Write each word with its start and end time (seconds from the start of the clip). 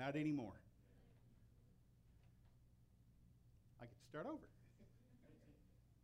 Not 0.00 0.16
anymore. 0.16 0.54
I 3.82 3.84
get 3.84 4.00
to 4.00 4.08
start 4.08 4.24
over. 4.24 4.48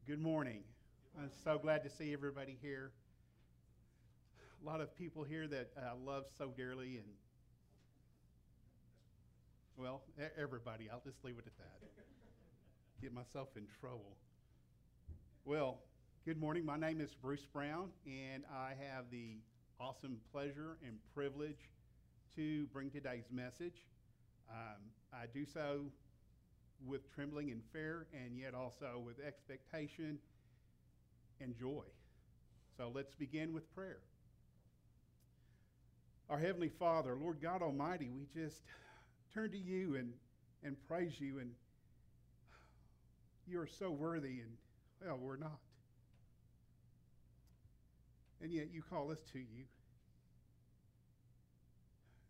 Good 0.07 0.21
morning. 0.21 0.65
I'm 1.19 1.31
so 1.45 1.57
glad 1.57 1.83
to 1.85 1.89
see 1.89 2.13
everybody 2.13 2.59
here. 2.61 2.93
A 4.63 4.67
lot 4.67 4.83
of 4.83 4.95
people 4.99 5.25
here 5.25 5.49
that 5.49 5.71
I 5.83 5.93
love 6.05 6.25
so 6.37 6.53
dearly, 6.55 6.99
and 6.99 7.07
well, 9.79 10.03
everybody. 10.39 10.91
I'll 10.93 11.01
just 11.03 11.25
leave 11.25 11.39
it 11.39 11.47
at 11.47 11.57
that. 11.57 11.89
Get 13.01 13.15
myself 13.15 13.49
in 13.57 13.67
trouble. 13.81 14.19
Well, 15.47 15.79
good 16.27 16.39
morning. 16.39 16.67
My 16.67 16.77
name 16.77 17.01
is 17.01 17.15
Bruce 17.15 17.47
Brown, 17.51 17.89
and 18.05 18.45
I 18.55 18.75
have 18.93 19.07
the 19.11 19.39
awesome 19.81 20.19
pleasure 20.33 20.77
and 20.87 20.99
privilege 21.15 21.71
to 22.37 22.67
bring 22.67 22.91
today's 22.91 23.25
message. 23.33 23.87
Um, 24.51 24.77
I 25.13 25.25
do 25.33 25.47
so 25.47 25.87
with 26.87 27.13
trembling 27.15 27.51
and 27.51 27.63
fear, 27.73 28.07
and 28.13 28.39
yet 28.39 28.55
also 28.55 29.03
with 29.05 29.17
expectation 29.27 30.19
and 31.41 31.57
joy. 31.59 31.85
So 32.77 32.93
let's 32.95 33.15
begin 33.15 33.55
with 33.55 33.75
prayer. 33.75 34.01
Our 36.29 36.39
Heavenly 36.39 36.69
Father, 36.69 37.17
Lord 37.19 37.41
God 37.41 37.63
Almighty, 37.63 38.11
we 38.11 38.27
just 38.39 38.61
turn 39.33 39.51
to 39.53 39.59
you 39.59 39.97
and, 39.97 40.13
and 40.63 40.77
praise 40.87 41.19
you, 41.19 41.39
and 41.39 41.53
you 43.47 43.61
are 43.61 43.69
so 43.79 43.91
worthy, 43.91 44.41
and 44.41 44.51
well, 45.03 45.19
we're 45.19 45.37
not. 45.37 45.59
And 48.43 48.53
yet 48.53 48.67
you 48.71 48.83
call 48.83 49.11
us 49.11 49.21
to 49.33 49.39
you. 49.39 49.65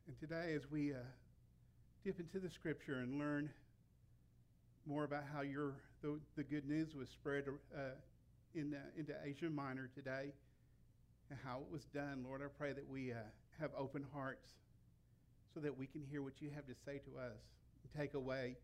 And 0.06 0.16
today, 0.20 0.54
as 0.54 0.70
we 0.70 0.92
uh, 0.92 0.98
dip 2.04 2.20
into 2.20 2.38
the 2.38 2.48
scripture 2.48 3.00
and 3.00 3.18
learn 3.18 3.50
more 4.86 5.02
about 5.02 5.24
how 5.34 5.40
your 5.40 5.72
the, 6.00 6.20
the 6.36 6.44
good 6.44 6.68
news 6.68 6.94
was 6.94 7.08
spread 7.08 7.42
uh, 7.76 7.80
in, 8.54 8.72
uh, 8.72 8.78
into 8.96 9.14
Asia 9.24 9.50
Minor 9.50 9.90
today 9.96 10.32
and 11.28 11.38
how 11.44 11.58
it 11.58 11.72
was 11.72 11.86
done, 11.86 12.24
Lord, 12.24 12.40
I 12.40 12.46
pray 12.56 12.72
that 12.72 12.88
we 12.88 13.10
uh, 13.10 13.16
have 13.58 13.70
open 13.76 14.04
hearts 14.14 14.48
so 15.52 15.58
that 15.58 15.76
we 15.76 15.86
can 15.88 16.02
hear 16.08 16.22
what 16.22 16.34
you 16.40 16.50
have 16.54 16.66
to 16.66 16.74
say 16.84 16.98
to 16.98 17.18
us 17.18 17.42
and 17.82 18.00
take 18.00 18.14
away 18.14 18.54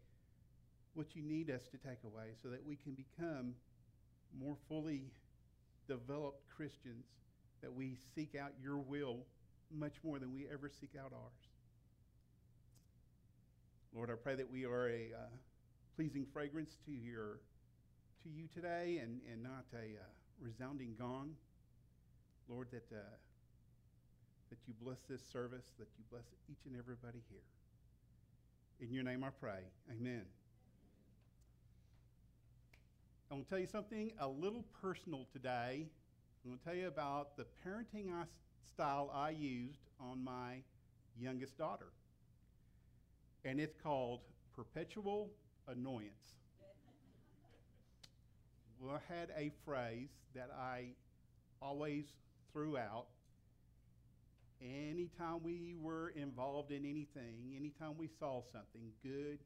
what 0.95 1.17
you 1.17 1.23
need 1.23 1.51
us 1.51 1.63
to 1.73 1.77
take 1.77 2.05
away 2.05 2.27
so 2.41 2.51
that 2.51 2.65
we 2.65 2.77
can 2.77 2.93
become 2.93 3.55
more 4.39 4.55
fully 4.69 5.11
developed 5.89 6.49
Christians, 6.57 7.07
that 7.63 7.73
we 7.73 7.97
seek 8.15 8.37
out 8.37 8.53
your 8.63 8.77
will 8.77 9.27
much 9.75 9.95
more 10.03 10.19
than 10.19 10.35
we 10.35 10.47
ever 10.53 10.69
seek 10.69 10.91
out 10.99 11.13
ours. 11.13 11.49
Lord, 13.95 14.11
I 14.11 14.15
pray 14.15 14.35
that 14.37 14.51
we 14.51 14.65
are 14.65 14.89
a 14.89 15.11
uh, 15.15 15.29
pleasing 15.97 16.27
fragrance 16.33 16.77
to 16.87 16.93
your 16.93 17.41
to 18.23 18.29
you 18.29 18.47
today 18.55 19.01
and, 19.03 19.21
and 19.31 19.43
not 19.43 19.65
a 19.75 19.99
uh, 19.99 20.05
resounding 20.41 20.95
gong. 20.99 21.35
Lord, 22.49 22.69
that, 22.71 22.87
uh, 22.93 23.03
that 24.51 24.59
you 24.67 24.75
bless 24.81 24.99
this 25.09 25.23
service, 25.33 25.65
that 25.79 25.89
you 25.99 26.05
bless 26.11 26.25
each 26.51 26.67
and 26.67 26.77
everybody 26.79 27.19
here. 27.31 27.43
In 28.81 28.93
your 28.93 29.05
name 29.05 29.25
I 29.25 29.31
pray. 29.41 29.61
Amen. 29.91 30.23
I 33.31 33.35
want 33.35 33.47
to 33.47 33.51
tell 33.51 33.59
you 33.59 33.67
something 33.67 34.13
a 34.21 34.29
little 34.29 34.65
personal 34.81 35.27
today. 35.33 35.89
I'm 36.45 36.51
going 36.51 36.59
to 36.59 36.65
tell 36.65 36.75
you 36.75 36.89
about 36.89 37.37
the 37.37 37.47
parenting 37.67 38.13
I, 38.13 38.25
style 38.75 39.11
I 39.15 39.31
used 39.31 39.81
on 40.01 40.23
my 40.23 40.63
youngest 41.19 41.59
daughter. 41.59 41.93
And 43.45 43.61
it's 43.61 43.77
called 43.83 44.21
perpetual 44.55 45.31
annoyance. 45.69 46.35
well, 48.81 49.01
I 49.09 49.13
had 49.13 49.31
a 49.37 49.51
phrase 49.65 50.11
that 50.35 50.51
I 50.57 50.95
always 51.61 52.05
threw 52.53 52.77
out 52.77 53.07
anytime 54.63 55.43
we 55.43 55.75
were 55.81 56.11
involved 56.11 56.71
in 56.71 56.85
anything, 56.85 57.55
anytime 57.57 57.97
we 57.99 58.09
saw 58.19 58.43
something 58.53 58.91
good, 59.03 59.39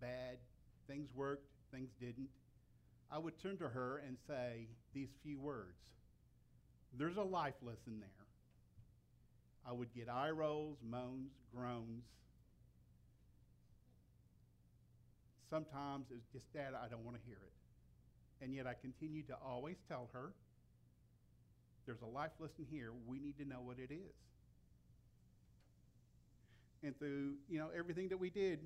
bad, 0.00 0.38
things 0.86 1.10
worked, 1.14 1.46
things 1.72 1.90
didn't, 2.00 2.28
I 3.10 3.18
would 3.18 3.40
turn 3.40 3.56
to 3.58 3.68
her 3.68 4.02
and 4.06 4.16
say 4.26 4.68
these 4.94 5.08
few 5.22 5.38
words. 5.38 5.78
There's 6.96 7.16
a 7.16 7.22
life 7.22 7.54
lesson 7.62 8.00
there. 8.00 8.27
I 9.68 9.72
would 9.72 9.92
get 9.94 10.08
eye 10.08 10.30
rolls, 10.30 10.78
moans, 10.82 11.32
groans. 11.54 12.04
Sometimes 15.50 16.06
it's 16.10 16.26
just, 16.32 16.46
that 16.54 16.72
I 16.74 16.88
don't 16.88 17.04
want 17.04 17.16
to 17.16 17.22
hear 17.26 17.36
it. 17.36 18.44
And 18.44 18.54
yet 18.54 18.66
I 18.66 18.74
continued 18.80 19.28
to 19.28 19.36
always 19.44 19.76
tell 19.88 20.08
her 20.12 20.32
there's 21.86 22.00
a 22.02 22.06
life 22.06 22.30
lesson 22.38 22.66
here. 22.70 22.92
We 23.06 23.18
need 23.18 23.36
to 23.38 23.44
know 23.44 23.60
what 23.62 23.78
it 23.78 23.92
is. 23.92 24.14
And 26.82 26.96
through, 26.98 27.34
you 27.48 27.58
know, 27.58 27.68
everything 27.76 28.08
that 28.08 28.18
we 28.18 28.30
did, 28.30 28.60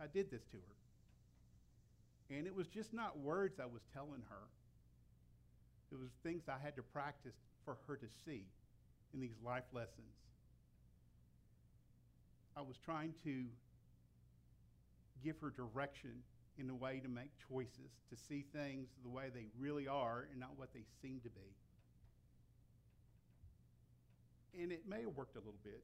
I 0.00 0.06
did 0.06 0.30
this 0.30 0.42
to 0.52 0.56
her. 0.56 2.36
And 2.36 2.46
it 2.46 2.54
was 2.54 2.66
just 2.68 2.94
not 2.94 3.18
words 3.18 3.60
I 3.60 3.66
was 3.66 3.82
telling 3.92 4.22
her. 4.30 4.48
It 5.92 5.98
was 6.00 6.10
things 6.22 6.44
I 6.48 6.56
had 6.62 6.74
to 6.76 6.82
practice 6.82 7.34
for 7.64 7.76
her 7.86 7.96
to 7.96 8.06
see 8.24 8.46
in 9.12 9.20
these 9.20 9.36
life 9.44 9.64
lessons. 9.72 10.23
Was 12.66 12.78
trying 12.78 13.12
to 13.24 13.44
give 15.22 15.38
her 15.40 15.50
direction 15.50 16.22
in 16.58 16.70
a 16.70 16.74
way 16.74 17.00
to 17.02 17.08
make 17.08 17.30
choices, 17.48 17.92
to 18.10 18.16
see 18.16 18.44
things 18.52 18.88
the 19.02 19.08
way 19.10 19.24
they 19.32 19.46
really 19.58 19.86
are 19.86 20.26
and 20.30 20.40
not 20.40 20.50
what 20.56 20.72
they 20.72 20.84
seem 21.02 21.20
to 21.24 21.30
be. 21.30 21.54
And 24.62 24.72
it 24.72 24.88
may 24.88 25.02
have 25.02 25.14
worked 25.14 25.36
a 25.36 25.40
little 25.40 25.60
bit 25.62 25.82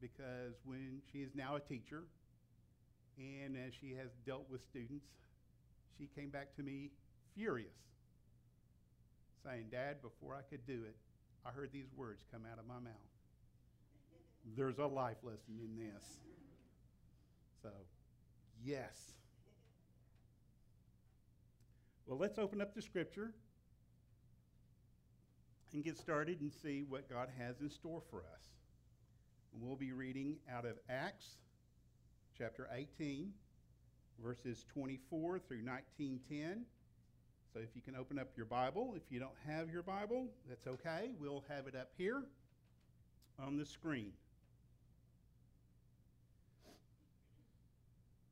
because 0.00 0.54
when 0.64 1.02
she 1.12 1.18
is 1.18 1.34
now 1.34 1.56
a 1.56 1.60
teacher 1.60 2.04
and 3.18 3.56
as 3.56 3.74
she 3.78 3.94
has 3.94 4.08
dealt 4.24 4.48
with 4.50 4.62
students, 4.64 5.06
she 5.98 6.08
came 6.14 6.30
back 6.30 6.54
to 6.56 6.62
me 6.62 6.90
furious, 7.34 7.68
saying, 9.44 9.66
Dad, 9.70 10.00
before 10.00 10.34
I 10.36 10.42
could 10.48 10.64
do 10.66 10.84
it, 10.86 10.96
I 11.44 11.50
heard 11.50 11.70
these 11.72 11.92
words 11.96 12.22
come 12.32 12.42
out 12.50 12.58
of 12.58 12.66
my 12.66 12.78
mouth. 12.78 13.17
There's 14.56 14.78
a 14.78 14.86
life 14.86 15.18
lesson 15.22 15.58
in 15.62 15.76
this. 15.76 16.04
So, 17.62 17.70
yes. 18.64 19.12
Well, 22.06 22.18
let's 22.18 22.38
open 22.38 22.60
up 22.60 22.74
the 22.74 22.82
scripture 22.82 23.32
and 25.72 25.84
get 25.84 25.98
started 25.98 26.40
and 26.40 26.52
see 26.52 26.82
what 26.88 27.10
God 27.10 27.28
has 27.38 27.60
in 27.60 27.68
store 27.68 28.02
for 28.10 28.20
us. 28.20 28.48
And 29.52 29.62
we'll 29.62 29.76
be 29.76 29.92
reading 29.92 30.36
out 30.50 30.64
of 30.64 30.78
Acts 30.88 31.36
chapter 32.36 32.68
18, 32.72 33.30
verses 34.22 34.64
24 34.72 35.40
through 35.40 35.64
1910. 35.64 36.64
So 37.52 37.60
if 37.60 37.74
you 37.74 37.82
can 37.82 37.96
open 37.96 38.18
up 38.18 38.28
your 38.36 38.46
Bible, 38.46 38.94
if 38.96 39.02
you 39.10 39.18
don't 39.18 39.36
have 39.46 39.70
your 39.70 39.82
Bible, 39.82 40.28
that's 40.48 40.66
okay. 40.66 41.10
We'll 41.18 41.44
have 41.48 41.66
it 41.66 41.74
up 41.74 41.90
here 41.96 42.22
on 43.38 43.56
the 43.56 43.64
screen. 43.64 44.12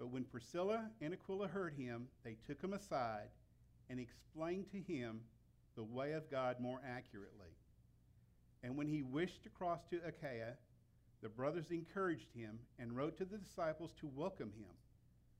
But 0.00 0.10
when 0.10 0.24
Priscilla 0.24 0.86
and 1.02 1.12
Aquila 1.12 1.46
heard 1.46 1.74
him, 1.74 2.08
they 2.24 2.38
took 2.46 2.60
him 2.60 2.72
aside 2.72 3.28
and 3.90 4.00
explained 4.00 4.70
to 4.72 4.78
him 4.78 5.20
the 5.76 5.84
way 5.84 6.12
of 6.12 6.30
God 6.30 6.58
more 6.58 6.80
accurately. 6.84 7.54
And 8.62 8.76
when 8.76 8.86
he 8.86 9.02
wished 9.02 9.42
to 9.42 9.50
cross 9.50 9.80
to 9.90 10.00
Achaia, 10.06 10.54
the 11.22 11.28
brothers 11.28 11.70
encouraged 11.70 12.32
him 12.34 12.58
and 12.78 12.96
wrote 12.96 13.18
to 13.18 13.26
the 13.26 13.36
disciples 13.36 13.92
to 14.00 14.10
welcome 14.16 14.52
him. 14.56 14.72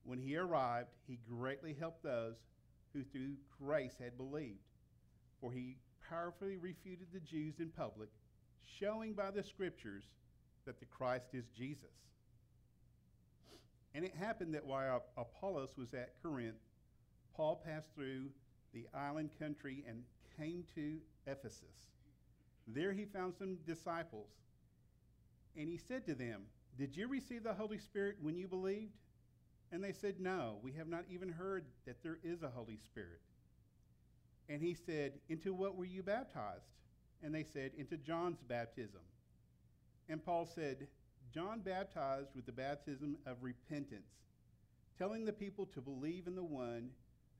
When 0.04 0.18
he 0.18 0.36
arrived, 0.36 0.90
he 1.06 1.18
greatly 1.26 1.74
helped 1.78 2.02
those 2.02 2.36
who 2.92 3.02
through 3.02 3.36
grace 3.58 3.96
had 3.98 4.18
believed, 4.18 4.60
for 5.40 5.52
he 5.52 5.78
powerfully 6.06 6.58
refuted 6.58 7.06
the 7.14 7.20
Jews 7.20 7.60
in 7.60 7.70
public, 7.70 8.10
showing 8.78 9.14
by 9.14 9.30
the 9.30 9.42
scriptures 9.42 10.04
that 10.66 10.80
the 10.80 10.86
Christ 10.86 11.28
is 11.32 11.46
Jesus. 11.56 11.88
And 13.94 14.04
it 14.04 14.14
happened 14.14 14.54
that 14.54 14.64
while 14.64 15.04
Apollos 15.16 15.76
was 15.76 15.94
at 15.94 16.14
Corinth, 16.22 16.60
Paul 17.34 17.62
passed 17.64 17.88
through 17.94 18.26
the 18.72 18.86
island 18.94 19.30
country 19.38 19.84
and 19.88 20.02
came 20.36 20.64
to 20.74 20.98
Ephesus. 21.26 21.88
There 22.66 22.92
he 22.92 23.04
found 23.04 23.34
some 23.34 23.56
disciples. 23.66 24.30
And 25.56 25.68
he 25.68 25.76
said 25.76 26.06
to 26.06 26.14
them, 26.14 26.42
Did 26.78 26.96
you 26.96 27.08
receive 27.08 27.42
the 27.42 27.54
Holy 27.54 27.78
Spirit 27.78 28.16
when 28.22 28.36
you 28.36 28.46
believed? 28.46 28.92
And 29.72 29.82
they 29.82 29.92
said, 29.92 30.20
No, 30.20 30.58
we 30.62 30.72
have 30.72 30.88
not 30.88 31.04
even 31.10 31.28
heard 31.28 31.64
that 31.86 32.02
there 32.02 32.18
is 32.22 32.42
a 32.42 32.48
Holy 32.48 32.76
Spirit. 32.76 33.20
And 34.48 34.62
he 34.62 34.74
said, 34.74 35.12
Into 35.28 35.52
what 35.52 35.76
were 35.76 35.84
you 35.84 36.02
baptized? 36.02 36.70
And 37.22 37.34
they 37.34 37.44
said, 37.44 37.72
Into 37.76 37.96
John's 37.96 38.42
baptism. 38.48 39.00
And 40.08 40.24
Paul 40.24 40.46
said, 40.46 40.88
John 41.32 41.60
baptized 41.60 42.30
with 42.34 42.46
the 42.46 42.52
baptism 42.52 43.16
of 43.24 43.42
repentance, 43.42 44.10
telling 44.98 45.24
the 45.24 45.32
people 45.32 45.66
to 45.66 45.80
believe 45.80 46.26
in 46.26 46.34
the 46.34 46.42
one 46.42 46.90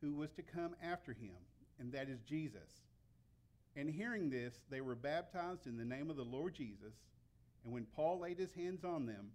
who 0.01 0.15
was 0.15 0.31
to 0.33 0.43
come 0.43 0.77
after 0.83 1.13
him, 1.13 1.35
and 1.79 1.93
that 1.93 2.09
is 2.09 2.21
Jesus. 2.21 2.71
And 3.75 3.91
hearing 3.91 4.31
this, 4.31 4.55
they 4.71 4.81
were 4.81 4.95
baptized 4.95 5.67
in 5.67 5.77
the 5.77 5.85
name 5.85 6.09
of 6.09 6.17
the 6.17 6.23
Lord 6.23 6.55
Jesus. 6.55 6.95
And 7.65 7.73
when 7.73 7.87
Paul 7.97 8.21
laid 8.21 8.39
his 8.39 8.53
hands 8.55 8.85
on 8.85 9.07
them, 9.07 9.31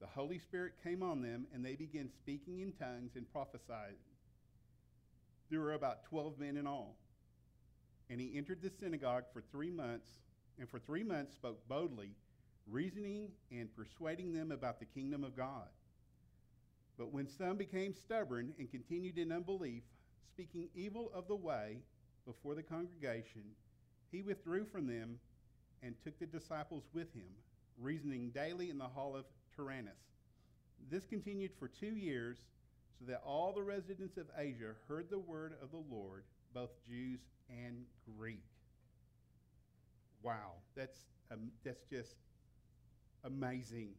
the 0.00 0.06
Holy 0.06 0.38
Spirit 0.38 0.72
came 0.82 1.02
on 1.02 1.20
them, 1.20 1.46
and 1.52 1.64
they 1.64 1.76
began 1.76 2.08
speaking 2.10 2.60
in 2.60 2.72
tongues 2.72 3.16
and 3.16 3.30
prophesying. 3.30 4.00
There 5.50 5.60
were 5.60 5.74
about 5.74 6.04
12 6.04 6.38
men 6.38 6.56
in 6.56 6.66
all. 6.66 6.96
And 8.08 8.18
he 8.18 8.36
entered 8.36 8.62
the 8.62 8.70
synagogue 8.70 9.24
for 9.32 9.42
three 9.52 9.70
months, 9.70 10.08
and 10.58 10.68
for 10.68 10.78
three 10.78 11.02
months 11.02 11.34
spoke 11.34 11.68
boldly 11.68 12.12
reasoning 12.70 13.28
and 13.50 13.68
persuading 13.74 14.32
them 14.32 14.52
about 14.52 14.78
the 14.78 14.86
kingdom 14.86 15.24
of 15.24 15.36
God. 15.36 15.68
But 16.98 17.12
when 17.12 17.28
some 17.28 17.56
became 17.56 17.94
stubborn 17.94 18.52
and 18.58 18.70
continued 18.70 19.18
in 19.18 19.32
unbelief, 19.32 19.82
speaking 20.28 20.68
evil 20.74 21.10
of 21.14 21.28
the 21.28 21.36
way 21.36 21.78
before 22.26 22.54
the 22.54 22.62
congregation, 22.62 23.42
he 24.12 24.22
withdrew 24.22 24.66
from 24.66 24.86
them 24.86 25.18
and 25.82 25.94
took 26.04 26.18
the 26.18 26.26
disciples 26.26 26.84
with 26.92 27.12
him, 27.14 27.30
reasoning 27.80 28.30
daily 28.30 28.70
in 28.70 28.78
the 28.78 28.84
hall 28.84 29.16
of 29.16 29.24
Tyrannus. 29.56 29.98
This 30.90 31.06
continued 31.06 31.52
for 31.58 31.68
two 31.68 31.96
years, 31.96 32.38
so 32.98 33.06
that 33.10 33.22
all 33.24 33.52
the 33.52 33.62
residents 33.62 34.18
of 34.18 34.26
Asia 34.36 34.72
heard 34.88 35.08
the 35.10 35.18
word 35.18 35.54
of 35.62 35.70
the 35.70 35.82
Lord, 35.90 36.24
both 36.52 36.70
Jews 36.86 37.20
and 37.48 37.84
Greek. 38.18 38.44
Wow, 40.22 40.52
that's, 40.76 40.98
um, 41.32 41.50
that's 41.64 41.82
just 41.90 42.16
amazing. 43.24 43.90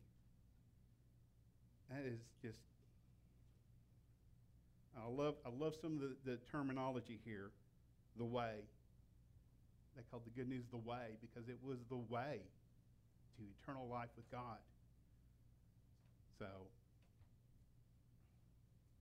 That 1.89 2.05
is 2.05 2.19
just. 2.41 2.57
I 4.97 5.07
love 5.07 5.35
I 5.45 5.49
love 5.49 5.73
some 5.81 5.93
of 5.93 6.01
the, 6.01 6.15
the 6.31 6.37
terminology 6.51 7.19
here. 7.25 7.51
The 8.17 8.25
way. 8.25 8.55
They 9.95 10.03
called 10.09 10.23
the 10.25 10.31
good 10.31 10.49
news 10.49 10.63
the 10.71 10.77
way 10.77 11.17
because 11.21 11.49
it 11.49 11.57
was 11.63 11.77
the 11.89 11.97
way 11.97 12.39
to 13.37 13.43
eternal 13.61 13.87
life 13.89 14.09
with 14.15 14.29
God. 14.31 14.57
So 16.39 16.47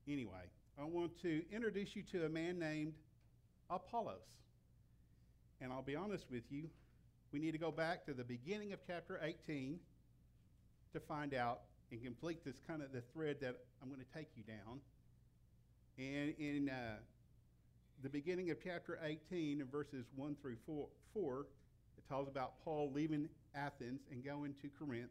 anyway, 0.09 0.51
I 0.79 0.85
want 0.85 1.21
to 1.23 1.43
introduce 1.53 1.95
you 1.95 2.03
to 2.13 2.27
a 2.27 2.29
man 2.29 2.59
named 2.59 2.95
Apollos. 3.71 4.19
And 5.61 5.73
I'll 5.73 5.83
be 5.83 5.97
honest 5.97 6.25
with 6.31 6.45
you, 6.51 6.69
we 7.33 7.39
need 7.39 7.53
to 7.53 7.59
go 7.59 7.71
back 7.71 8.05
to 8.07 8.15
the 8.15 8.25
beginning 8.25 8.73
of 8.73 8.81
chapter 8.87 9.21
18 9.23 9.79
to 10.93 11.01
find 11.01 11.35
out 11.35 11.61
and 11.91 12.03
complete 12.03 12.45
this 12.45 12.61
kind 12.67 12.83
of 12.83 12.93
the 12.93 13.03
thread 13.13 13.37
that 13.41 13.57
I'm 13.83 13.89
going 13.89 14.01
to 14.01 14.19
take 14.19 14.29
you 14.37 14.43
down. 14.43 14.81
And 15.99 16.35
in 16.39 16.69
uh, 16.69 16.97
the 18.03 18.09
beginning 18.09 18.51
of 18.51 18.59
chapter 18.63 18.99
18, 19.03 19.61
in 19.61 19.67
verses 19.67 20.07
1 20.17 20.37
through 20.41 20.57
4, 20.67 20.89
4, 21.13 21.47
it 21.99 22.09
tells 22.09 22.29
about 22.29 22.65
Paul 22.65 22.91
leaving 22.93 23.29
Athens 23.55 24.01
and 24.11 24.25
going 24.25 24.55
to 24.63 24.69
Corinth. 24.79 25.11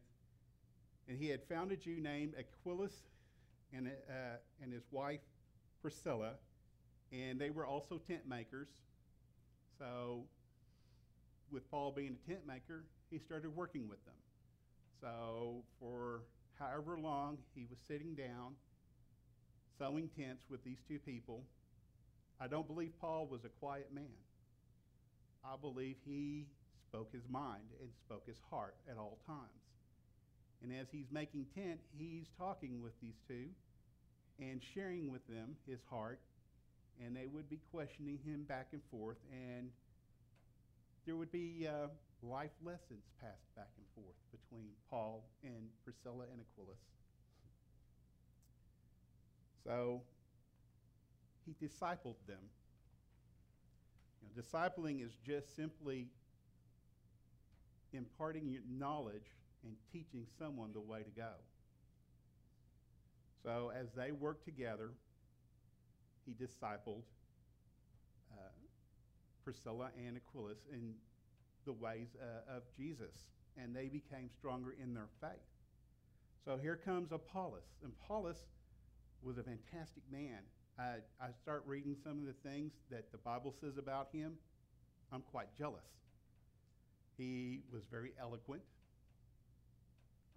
And 1.08 1.18
he 1.18 1.28
had 1.28 1.44
found 1.44 1.72
a 1.72 1.76
Jew 1.76 2.00
named 2.00 2.34
Aquilus 2.38 2.94
and, 3.74 3.88
uh, 3.88 4.38
and 4.62 4.72
his 4.72 4.84
wife 4.92 5.22
Priscilla, 5.82 6.34
and 7.12 7.40
they 7.40 7.50
were 7.50 7.66
also 7.66 7.98
tent 7.98 8.28
makers. 8.28 8.68
So, 9.78 10.24
with 11.52 11.70
Paul 11.72 11.92
being 11.92 12.18
a 12.24 12.30
tent 12.30 12.46
maker, 12.46 12.84
he 13.10 13.18
started 13.18 13.56
working 13.56 13.88
with 13.88 14.04
them. 14.06 14.16
So, 15.02 15.64
for 15.80 16.22
however 16.60 16.98
long 17.00 17.38
he 17.56 17.66
was 17.70 17.80
sitting 17.88 18.16
down, 18.16 18.56
sewing 19.78 20.10
tents 20.18 20.44
with 20.50 20.64
these 20.64 20.80
two 20.88 21.00
people, 21.00 21.44
I 22.40 22.48
don't 22.48 22.68
believe 22.68 22.92
Paul 23.00 23.28
was 23.28 23.46
a 23.46 23.50
quiet 23.50 23.94
man. 23.94 24.20
I 25.44 25.56
believe 25.60 25.96
he 26.06 26.48
spoke 26.90 27.12
his 27.14 27.24
mind 27.30 27.64
and 27.82 27.90
spoke 28.06 28.26
his 28.26 28.38
heart 28.50 28.76
at 28.90 28.98
all 28.98 29.20
times. 29.26 29.40
And 30.62 30.74
as 30.74 30.88
he's 30.92 31.08
making 31.12 31.46
tent, 31.56 31.80
he's 31.98 32.28
talking 32.38 32.82
with 32.82 33.00
these 33.02 33.16
two 33.28 33.46
and 34.42 34.62
sharing 34.74 35.12
with 35.12 35.26
them 35.28 35.56
his 35.68 35.80
heart, 35.90 36.20
and 37.04 37.16
they 37.16 37.28
would 37.28 37.50
be 37.50 37.60
questioning 37.72 38.20
him 38.26 38.44
back 38.44 38.68
and 38.72 38.82
forth, 38.92 39.18
and 39.32 39.70
there 41.06 41.16
would 41.16 41.32
be 41.32 41.68
uh, 41.68 41.88
life 42.24 42.52
lessons 42.64 43.06
passed 43.22 43.54
back 43.56 43.70
and 43.78 43.86
forth 43.96 44.16
between 44.32 44.70
Paul 44.90 45.24
and 45.44 45.70
Priscilla 45.84 46.26
and 46.32 46.42
Aquilus. 46.42 46.80
So 49.64 50.02
he 51.46 51.56
discipled 51.66 52.16
them. 52.28 52.44
You 54.22 54.28
know, 54.28 54.42
discipling 54.42 55.06
is 55.06 55.14
just 55.26 55.56
simply 55.56 56.08
imparting 57.94 58.50
your 58.50 58.62
knowledge 58.70 59.36
and 59.64 59.74
teaching 59.92 60.26
someone 60.38 60.72
the 60.74 60.80
way 60.80 61.04
to 61.04 61.10
go. 61.10 61.32
So 63.44 63.72
as 63.78 63.88
they 63.96 64.12
worked 64.12 64.46
together, 64.46 64.92
he 66.26 66.34
discipled 66.34 67.04
uh, 68.32 68.52
Priscilla 69.44 69.90
and 69.98 70.18
Aquilus 70.18 70.60
in 70.72 70.94
the 71.70 71.74
ways 71.74 72.08
uh, 72.20 72.58
of 72.58 72.64
Jesus, 72.76 73.14
and 73.56 73.76
they 73.76 73.90
became 73.90 74.28
stronger 74.40 74.74
in 74.82 74.96
their 74.96 75.10
faith. 75.22 75.46
So 76.44 76.58
here 76.58 76.76
comes 76.76 77.12
Apollos. 77.12 77.62
And 77.84 77.92
Apollos 78.02 78.48
was 79.22 79.38
a 79.38 79.44
fantastic 79.44 80.02
man. 80.12 80.40
I, 80.80 80.96
I 81.22 81.28
start 81.44 81.62
reading 81.68 81.96
some 82.04 82.14
of 82.14 82.26
the 82.26 82.50
things 82.50 82.72
that 82.90 83.12
the 83.12 83.20
Bible 83.20 83.54
says 83.62 83.78
about 83.78 84.08
him. 84.12 84.34
I'm 85.14 85.22
quite 85.22 85.56
jealous. 85.60 85.86
He 87.20 87.60
was 87.72 87.84
very 87.92 88.14
eloquent. 88.20 88.64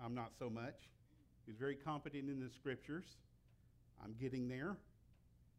I'm 0.05 0.15
not 0.15 0.33
so 0.39 0.51
much. 0.51 0.91
He 1.47 1.53
was 1.53 1.59
very 1.59 1.77
competent 1.77 2.29
in 2.29 2.41
the 2.41 2.51
scriptures. 2.51 3.07
I'm 4.05 4.15
getting 4.21 4.49
there. 4.49 4.77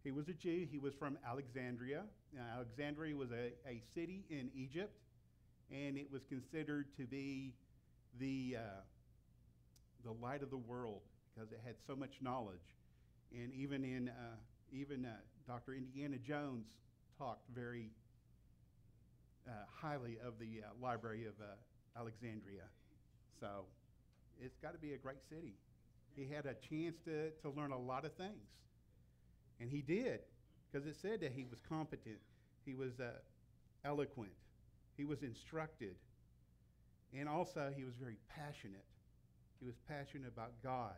He 0.04 0.12
was 0.12 0.30
a 0.30 0.34
Jew. 0.34 0.68
He 0.70 0.78
was 0.78 0.94
from 0.94 1.18
Alexandria. 1.28 2.04
Now, 2.32 2.44
Alexandria 2.58 3.16
was 3.16 3.32
a, 3.32 3.54
a 3.68 3.82
city 3.96 4.26
in 4.30 4.52
Egypt 4.56 5.00
and 5.72 5.98
it 5.98 6.12
was 6.12 6.22
considered 6.26 6.88
to 6.98 7.06
be 7.06 7.54
the, 8.20 8.58
uh, 8.58 8.82
the 10.04 10.12
light 10.12 10.44
of 10.44 10.50
the 10.50 10.58
world 10.58 11.02
because 11.34 11.52
it 11.52 11.60
had 11.66 11.76
so 11.86 11.96
much 11.96 12.16
knowledge. 12.22 12.76
And 13.34 13.52
even 13.54 13.84
in 13.84 14.10
uh, 14.10 14.36
even 14.72 15.06
uh, 15.06 15.10
Dr. 15.48 15.74
Indiana 15.74 16.18
Jones 16.18 16.66
talked 17.18 17.48
very 17.54 17.92
uh, 19.48 19.52
highly 19.72 20.18
of 20.26 20.40
the 20.40 20.62
uh, 20.64 20.70
Library 20.82 21.26
of 21.26 21.34
uh, 21.42 22.00
Alexandria. 22.00 22.64
So 23.40 23.66
it's 24.42 24.58
got 24.58 24.74
to 24.74 24.80
be 24.80 24.94
a 24.94 24.98
great 24.98 25.24
city. 25.30 25.54
He 26.16 26.28
had 26.28 26.46
a 26.46 26.56
chance 26.70 26.96
to, 27.06 27.30
to 27.42 27.50
learn 27.50 27.72
a 27.72 27.80
lot 27.80 28.06
of 28.06 28.14
things. 28.14 28.50
And 29.60 29.70
he 29.70 29.82
did, 29.82 30.20
because 30.72 30.88
it 30.88 30.96
said 31.02 31.22
that 31.22 31.32
he 31.34 31.46
was 31.50 31.60
competent, 31.68 32.18
he 32.66 32.74
was 32.74 32.94
eloquent, 33.86 34.32
he 34.98 35.06
was 35.06 35.24
instructed. 35.24 35.96
And 37.18 37.30
also, 37.30 37.72
he 37.76 37.84
was 37.84 37.94
very 38.00 38.18
passionate. 38.36 38.86
He 39.60 39.66
was 39.66 39.76
passionate 39.88 40.28
about 40.28 40.52
God. 40.64 40.98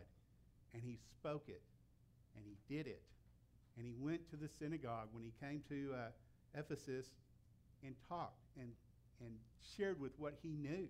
And 0.74 0.82
he 0.84 0.98
spoke 1.20 1.46
it. 1.48 1.62
And 2.36 2.46
he 2.46 2.74
did 2.74 2.88
it. 2.88 3.02
And 3.78 3.86
he 3.86 3.94
went 3.98 4.30
to 4.30 4.38
the 4.38 4.50
synagogue 4.60 5.10
when 5.12 5.24
he 5.24 5.34
came 5.46 5.62
to 5.70 5.94
uh, 5.94 6.60
Ephesus 6.60 7.08
and 7.84 7.96
talked 8.08 8.40
and, 8.58 8.70
and 9.20 9.36
shared 9.78 10.00
with 10.00 10.12
what 10.18 10.36
he 10.42 10.50
knew. 10.50 10.88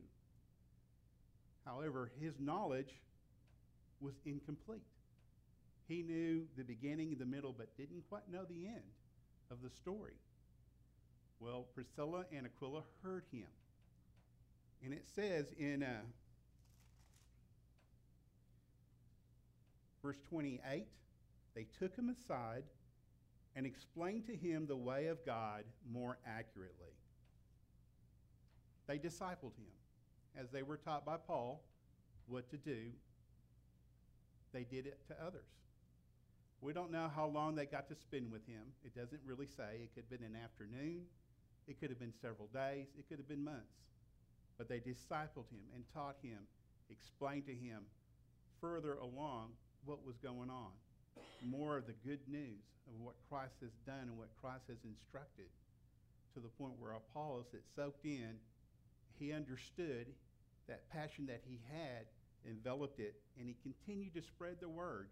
However, 1.66 2.12
his 2.22 2.34
knowledge 2.40 3.02
was 4.00 4.14
incomplete. 4.26 4.86
He 5.88 6.04
knew 6.04 6.44
the 6.58 6.64
beginning, 6.64 7.10
and 7.10 7.20
the 7.20 7.26
middle, 7.26 7.54
but 7.56 7.76
didn't 7.78 8.04
quite 8.10 8.32
know 8.32 8.44
the 8.48 8.68
end 8.68 8.84
of 9.52 9.58
the 9.64 9.70
story. 9.70 10.16
Well, 11.40 11.66
Priscilla 11.74 12.26
and 12.36 12.46
Aquila 12.46 12.84
heard 13.04 13.24
him. 13.32 13.48
And 14.84 14.94
it 14.94 15.06
says 15.16 15.46
in 15.58 15.84
uh, 15.84 16.02
Verse 20.06 20.18
28 20.30 20.86
They 21.56 21.66
took 21.80 21.96
him 21.96 22.10
aside 22.10 22.62
and 23.56 23.66
explained 23.66 24.28
to 24.28 24.36
him 24.36 24.68
the 24.68 24.76
way 24.76 25.08
of 25.08 25.26
God 25.26 25.64
more 25.92 26.20
accurately. 26.28 26.94
They 28.86 29.00
discipled 29.00 29.56
him. 29.58 29.74
As 30.38 30.52
they 30.52 30.62
were 30.62 30.78
taught 30.78 31.06
by 31.06 31.18
Paul 31.18 31.64
what 32.28 32.52
to 32.52 32.58
do, 32.58 32.92
they 34.54 34.64
did 34.64 34.86
it 34.86 35.00
to 35.08 35.16
others. 35.26 35.50
We 36.62 36.72
don't 36.72 36.92
know 36.92 37.10
how 37.16 37.26
long 37.26 37.56
they 37.56 37.66
got 37.66 37.88
to 37.90 37.96
spend 37.96 38.32
with 38.32 38.46
him. 38.46 38.62
It 38.84 38.96
doesn't 38.96 39.22
really 39.26 39.48
say. 39.48 39.80
It 39.82 39.96
could 39.96 40.04
have 40.08 40.20
been 40.20 40.28
an 40.28 40.36
afternoon, 40.36 41.02
it 41.68 41.80
could 41.80 41.90
have 41.90 42.00
been 42.00 42.14
several 42.22 42.48
days, 42.54 42.88
it 42.98 43.08
could 43.10 43.18
have 43.18 43.28
been 43.28 43.44
months. 43.44 43.82
But 44.58 44.70
they 44.70 44.80
discipled 44.80 45.50
him 45.52 45.66
and 45.74 45.84
taught 45.94 46.16
him, 46.22 46.40
explained 46.90 47.46
to 47.48 47.54
him 47.54 47.84
further 48.62 48.96
along 48.96 49.50
what 49.86 50.06
was 50.06 50.18
going 50.18 50.50
on. 50.50 50.72
More 51.44 51.78
of 51.78 51.88
the 51.88 51.96
good 52.06 52.20
news 52.28 52.64
of 52.88 53.02
what 53.02 53.16
Christ 53.30 53.56
has 53.62 53.72
done 53.86 54.08
and 54.10 54.18
what 54.18 54.30
Christ 54.42 54.66
has 54.70 54.78
instructed 54.84 55.48
to 56.34 56.40
the 56.40 56.50
point 56.50 56.74
where 56.80 56.94
Apollos, 56.94 57.48
it 57.54 57.64
soaked 57.76 58.06
in, 58.06 58.36
he 59.20 59.32
understood 59.32 60.08
that 60.68 60.90
passion 60.90 61.26
that 61.28 61.42
he 61.48 61.60
had, 61.72 62.06
enveloped 62.48 63.00
it, 63.00 63.16
and 63.40 63.48
he 63.48 63.56
continued 63.64 64.14
to 64.14 64.22
spread 64.22 64.58
the 64.60 64.70
word 64.70 65.08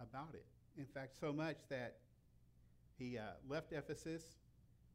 about 0.00 0.34
it. 0.34 0.44
In 0.78 0.86
fact, 0.86 1.14
so 1.18 1.32
much 1.32 1.56
that 1.68 1.96
he 2.98 3.18
uh, 3.18 3.22
left 3.48 3.72
Ephesus 3.72 4.22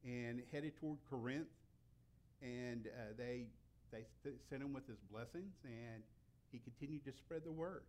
and 0.07 0.41
headed 0.51 0.77
toward 0.79 0.97
Corinth, 1.09 1.47
and 2.41 2.87
uh, 2.87 3.13
they 3.17 3.47
they 3.91 4.05
sent 4.49 4.61
him 4.61 4.73
with 4.73 4.87
his 4.87 4.97
blessings, 5.11 5.53
and 5.63 6.03
he 6.51 6.59
continued 6.59 7.03
to 7.05 7.11
spread 7.11 7.43
the 7.43 7.51
word. 7.51 7.83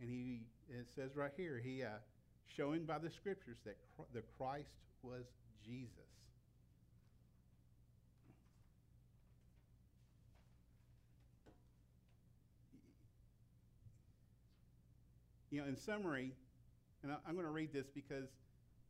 And 0.00 0.10
he 0.10 0.42
it 0.68 0.86
says 0.94 1.16
right 1.16 1.32
here, 1.36 1.60
he 1.62 1.82
uh, 1.82 1.88
showing 2.54 2.84
by 2.84 2.98
the 2.98 3.10
scriptures 3.10 3.56
that 3.64 3.76
Chr- 3.96 4.02
the 4.12 4.22
Christ 4.36 4.68
was 5.02 5.24
Jesus. 5.64 5.90
You 15.50 15.60
know, 15.60 15.68
in 15.68 15.76
summary, 15.76 16.32
and 17.02 17.12
I, 17.12 17.16
I'm 17.26 17.34
going 17.34 17.46
to 17.46 17.52
read 17.52 17.72
this 17.72 17.86
because 17.94 18.28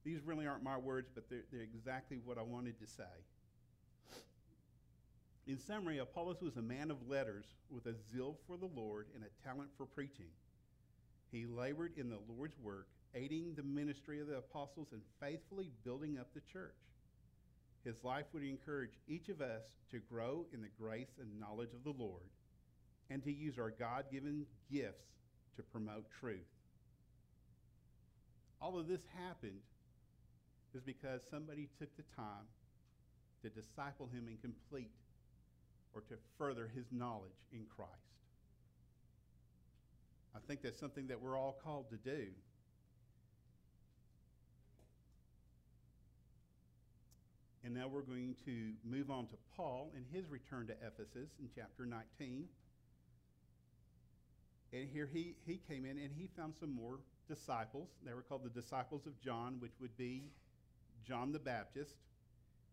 these 0.05 0.21
really 0.25 0.47
aren't 0.47 0.63
my 0.63 0.77
words, 0.77 1.09
but 1.15 1.29
they're, 1.31 1.45
they're 1.51 1.63
exactly 1.63 2.19
what 2.25 2.39
I 2.39 2.43
wanted 2.43 2.79
to 2.81 2.87
say. 2.87 3.03
In 5.47 5.59
summary, 5.59 5.99
Apollos 5.99 6.41
was 6.41 6.57
a 6.57 6.63
man 6.63 6.91
of 6.91 7.09
letters 7.09 7.45
with 7.71 7.87
a 7.87 7.95
zeal 8.13 8.37
for 8.47 8.57
the 8.57 8.69
Lord 8.75 9.09
and 9.15 9.25
a 9.25 9.47
talent 9.47 9.71
for 9.77 9.85
preaching. 9.85 10.31
He 11.31 11.47
labored 11.47 11.93
in 11.97 12.09
the 12.09 12.21
Lord's 12.29 12.59
work, 12.59 12.89
aiding 13.15 13.55
the 13.55 13.63
ministry 13.63 14.21
of 14.21 14.29
the 14.29 14.39
apostles 14.39 14.89
and 14.93 15.03
faithfully 15.21 15.71
building 15.85 16.19
up 16.19 16.29
the 16.33 16.41
church. 16.53 16.77
His 17.85 18.03
life 18.03 18.25
would 18.33 18.43
encourage 18.43 18.99
each 19.07 19.29
of 19.29 19.43
us 19.43 19.63
to 19.91 19.99
grow 19.99 20.47
in 20.53 20.63
the 20.63 20.69
grace 20.81 21.19
and 21.21 21.39
knowledge 21.39 21.75
of 21.75 21.85
the 21.85 22.03
Lord 22.03 22.31
and 23.11 23.23
to 23.25 23.33
use 23.33 23.59
our 23.59 23.71
God 23.71 24.07
given 24.11 24.47
gifts 24.73 25.05
to 25.57 25.63
promote 25.63 26.07
truth. 26.21 26.49
All 28.63 28.79
of 28.79 28.89
this 28.89 29.03
happened 29.27 29.61
is 30.75 30.83
because 30.83 31.21
somebody 31.31 31.69
took 31.79 31.95
the 31.97 32.05
time 32.17 32.47
to 33.43 33.51
disciple 33.51 34.09
him 34.13 34.27
and 34.29 34.41
complete 34.41 34.91
or 35.95 36.01
to 36.03 36.15
further 36.39 36.71
his 36.75 36.87
knowledge 36.91 37.31
in 37.53 37.67
Christ. 37.77 37.93
I 40.35 40.41
think 40.49 40.63
that's 40.63 40.81
something 40.81 41.07
that 41.09 41.21
we're 41.21 41.39
all 41.39 41.57
called 41.63 41.91
to 41.91 41.97
do. 41.97 42.27
And 47.65 47.73
now 47.73 47.89
we're 47.89 48.03
going 48.03 48.35
to 48.45 48.73
move 48.85 49.11
on 49.11 49.27
to 49.29 49.37
Paul 49.57 49.93
and 49.97 50.05
his 50.13 50.29
return 50.29 50.67
to 50.67 50.75
Ephesus 50.87 51.31
in 51.39 51.49
chapter 51.55 51.87
19. 51.87 52.45
And 54.73 54.89
here 54.93 55.09
he, 55.11 55.35
he 55.47 55.61
came 55.69 55.87
in 55.87 55.99
and 55.99 56.11
he 56.15 56.29
found 56.37 56.55
some 56.59 56.75
more 56.75 56.99
disciples. 57.29 57.89
They 58.05 58.13
were 58.13 58.23
called 58.23 58.45
the 58.45 58.61
disciples 58.61 59.07
of 59.07 59.19
John, 59.21 59.57
which 59.61 59.73
would 59.81 59.97
be 59.97 60.25
John 61.07 61.33
the 61.33 61.39
Baptist. 61.39 61.97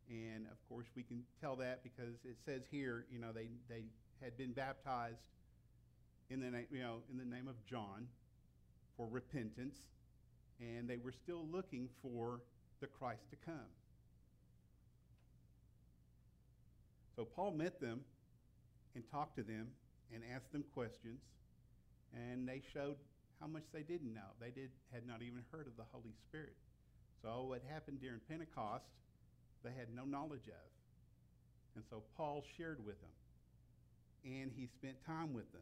And 0.10 0.46
of 0.48 0.58
course, 0.68 0.88
we 0.96 1.04
can 1.04 1.24
tell 1.40 1.56
that 1.58 1.84
because 1.84 2.16
it 2.26 2.38
says 2.46 2.64
here, 2.70 3.06
you 3.12 3.20
know, 3.20 3.32
they, 3.32 3.48
they 3.70 3.84
had 4.22 4.38
been 4.38 4.52
baptized 4.52 5.22
in 6.30 6.40
the, 6.40 6.50
name, 6.50 6.66
you 6.72 6.80
know, 6.80 6.98
in 7.12 7.18
the 7.18 7.26
name 7.26 7.48
of 7.48 7.56
John 7.66 8.08
for 8.98 9.08
repentance, 9.10 9.78
and 10.60 10.90
they 10.90 10.98
were 10.98 11.12
still 11.12 11.46
looking 11.52 11.90
for 12.02 12.42
the 12.80 12.88
Christ 12.88 13.30
to 13.30 13.36
come. 13.46 13.72
So 17.16 17.26
Paul 17.26 17.52
met 17.52 17.80
them 17.80 18.02
and 18.96 19.04
talked 19.12 19.38
to 19.38 19.44
them 19.44 19.68
and 20.14 20.24
asked 20.34 20.52
them 20.52 20.64
questions, 20.74 21.22
and 22.14 22.48
they 22.48 22.62
showed 22.74 22.96
how 23.40 23.48
much 23.48 23.64
they 23.74 23.84
didn't 23.84 24.14
know. 24.14 24.36
They 24.40 24.52
did, 24.52 24.70
had 24.94 25.08
not 25.08 25.22
even 25.22 25.44
heard 25.52 25.68
of 25.68 25.76
the 25.78 25.84
Holy 25.92 26.14
Spirit. 26.28 26.56
So 27.22 27.46
what 27.48 27.62
happened 27.70 28.02
during 28.02 28.20
Pentecost, 28.28 28.86
they 29.64 29.72
had 29.72 29.94
no 29.96 30.06
knowledge 30.06 30.48
of. 30.48 30.70
And 31.76 31.84
so 31.90 32.04
Paul 32.18 32.44
shared 32.58 32.86
with 32.86 33.00
them, 33.00 33.12
and 34.26 34.52
he 34.56 34.68
spent 34.68 34.96
time 35.06 35.34
with 35.34 35.52
them, 35.52 35.62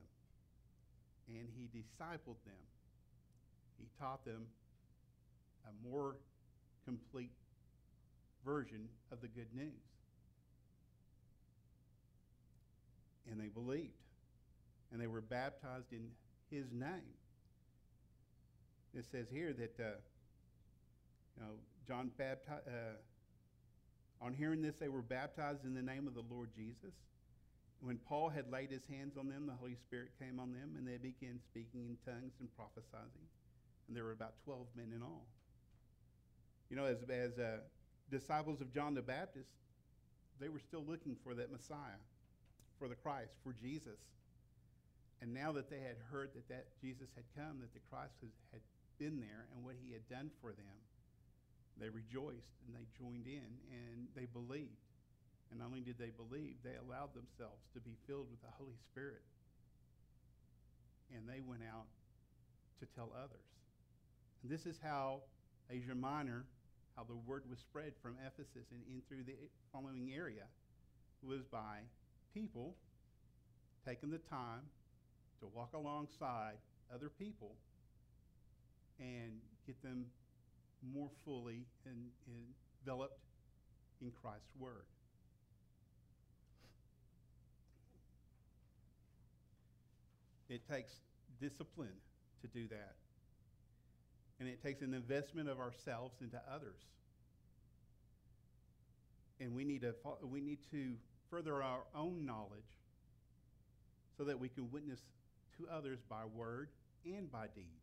and 1.28 1.48
he 1.56 1.66
discipled 1.66 2.40
them. 2.46 2.64
He 3.78 3.88
taught 4.00 4.26
them 4.26 4.48
a 5.66 5.88
more 5.88 6.16
complete 6.86 7.32
version 8.46 8.88
of 9.12 9.22
the 9.22 9.28
good 9.28 9.54
news. 9.54 9.70
And 13.30 13.40
they 13.40 13.50
believed, 13.50 13.94
and 14.92 15.00
they 15.00 15.08
were 15.08 15.22
baptized 15.22 15.92
in 15.92 16.10
his 16.50 16.66
name. 16.72 17.14
It 18.96 19.06
says 19.12 19.28
here 19.32 19.54
that, 19.54 19.80
uh, 19.80 19.92
John 21.88 22.12
baptized. 22.18 22.68
Uh, 22.68 22.98
on 24.22 24.34
hearing 24.34 24.62
this, 24.62 24.76
they 24.80 24.90
were 24.90 25.02
baptized 25.02 25.66
in 25.66 25.74
the 25.74 25.82
name 25.82 26.08
of 26.08 26.14
the 26.14 26.24
Lord 26.30 26.50
Jesus. 26.56 26.94
When 27.82 27.98
Paul 27.98 28.28
had 28.28 28.52
laid 28.52 28.70
his 28.72 28.84
hands 28.90 29.16
on 29.18 29.30
them, 29.30 29.48
the 29.48 29.54
Holy 29.54 29.76
Spirit 29.76 30.12
came 30.20 30.40
on 30.40 30.52
them, 30.52 30.76
and 30.78 30.86
they 30.86 30.98
began 30.98 31.40
speaking 31.50 31.88
in 31.88 31.98
tongues 32.06 32.34
and 32.40 32.50
prophesying. 32.56 33.28
And 33.88 33.96
there 33.96 34.04
were 34.04 34.12
about 34.12 34.34
12 34.44 34.68
men 34.76 34.92
in 34.94 35.02
all. 35.02 35.26
You 36.70 36.76
know, 36.76 36.86
as, 36.86 36.98
as 37.10 37.40
uh, 37.40 37.64
disciples 38.12 38.60
of 38.60 38.74
John 38.74 38.94
the 38.94 39.02
Baptist, 39.02 39.50
they 40.40 40.50
were 40.50 40.60
still 40.60 40.84
looking 40.86 41.16
for 41.24 41.34
that 41.34 41.52
Messiah, 41.52 42.00
for 42.78 42.88
the 42.88 42.96
Christ, 42.96 43.32
for 43.44 43.54
Jesus. 43.54 44.00
And 45.22 45.34
now 45.34 45.52
that 45.54 45.70
they 45.70 45.80
had 45.80 45.96
heard 46.12 46.32
that, 46.36 46.48
that 46.50 46.68
Jesus 46.82 47.08
had 47.16 47.26
come, 47.36 47.60
that 47.60 47.74
the 47.74 47.84
Christ 47.90 48.14
was, 48.22 48.32
had 48.52 48.62
been 49.00 49.20
there 49.20 49.48
and 49.56 49.64
what 49.64 49.76
he 49.82 49.92
had 49.92 50.08
done 50.08 50.30
for 50.42 50.52
them, 50.52 50.76
they 51.80 51.90
rejoiced 51.90 52.60
and 52.68 52.76
they 52.76 52.86
joined 53.00 53.26
in 53.26 53.50
and 53.72 54.08
they 54.16 54.26
believed. 54.26 54.84
And 55.50 55.60
not 55.60 55.68
only 55.68 55.82
did 55.82 55.98
they 55.98 56.12
believe, 56.14 56.62
they 56.64 56.78
allowed 56.78 57.16
themselves 57.16 57.66
to 57.74 57.80
be 57.80 57.98
filled 58.06 58.30
with 58.30 58.42
the 58.42 58.54
Holy 58.60 58.78
Spirit. 58.92 59.24
And 61.16 61.28
they 61.28 61.42
went 61.42 61.64
out 61.66 61.90
to 62.80 62.86
tell 62.94 63.10
others. 63.18 63.50
And 64.44 64.52
this 64.52 64.66
is 64.66 64.78
how 64.82 65.22
Asia 65.70 65.96
Minor, 65.96 66.46
how 66.96 67.04
the 67.04 67.16
word 67.16 67.44
was 67.50 67.60
spread 67.60 67.94
from 68.02 68.16
Ephesus 68.26 68.70
and 68.72 68.82
in 68.88 69.02
through 69.08 69.24
the 69.26 69.36
following 69.74 70.12
area, 70.16 70.46
was 71.24 71.42
by 71.52 71.80
people 72.34 72.76
taking 73.86 74.12
the 74.12 74.22
time 74.30 74.62
to 75.40 75.48
walk 75.48 75.74
alongside 75.74 76.56
other 76.94 77.10
people 77.10 77.56
and 79.00 79.40
get 79.66 79.82
them 79.82 80.06
more 80.94 81.10
fully 81.26 81.66
and, 81.86 82.10
enveloped 82.86 83.20
in 84.02 84.12
Christ's 84.22 84.52
Word. 84.58 84.86
It 90.50 90.62
takes 90.68 90.92
discipling 91.42 91.98
to 92.42 92.48
do 92.48 92.68
that. 92.70 92.96
And 94.40 94.48
it 94.48 94.64
takes 94.64 94.82
an 94.82 94.94
investment 94.94 95.50
of 95.50 95.60
ourselves 95.60 96.16
into 96.22 96.40
others. 96.54 96.80
And 99.40 99.54
we 99.54 99.64
need 99.64 99.82
to, 99.82 99.94
we 100.24 100.42
need 100.42 100.60
to 100.72 100.96
further 101.30 101.62
our 101.62 101.82
own 101.94 102.26
knowledge 102.26 102.64
so 104.18 104.24
that 104.26 104.40
we 104.40 104.50
can 104.50 104.72
witness 104.72 105.00
to 105.58 105.68
others 105.70 106.00
by 106.10 106.26
word 106.26 106.70
and 107.06 107.32
by 107.32 107.48
deed. 107.56 107.79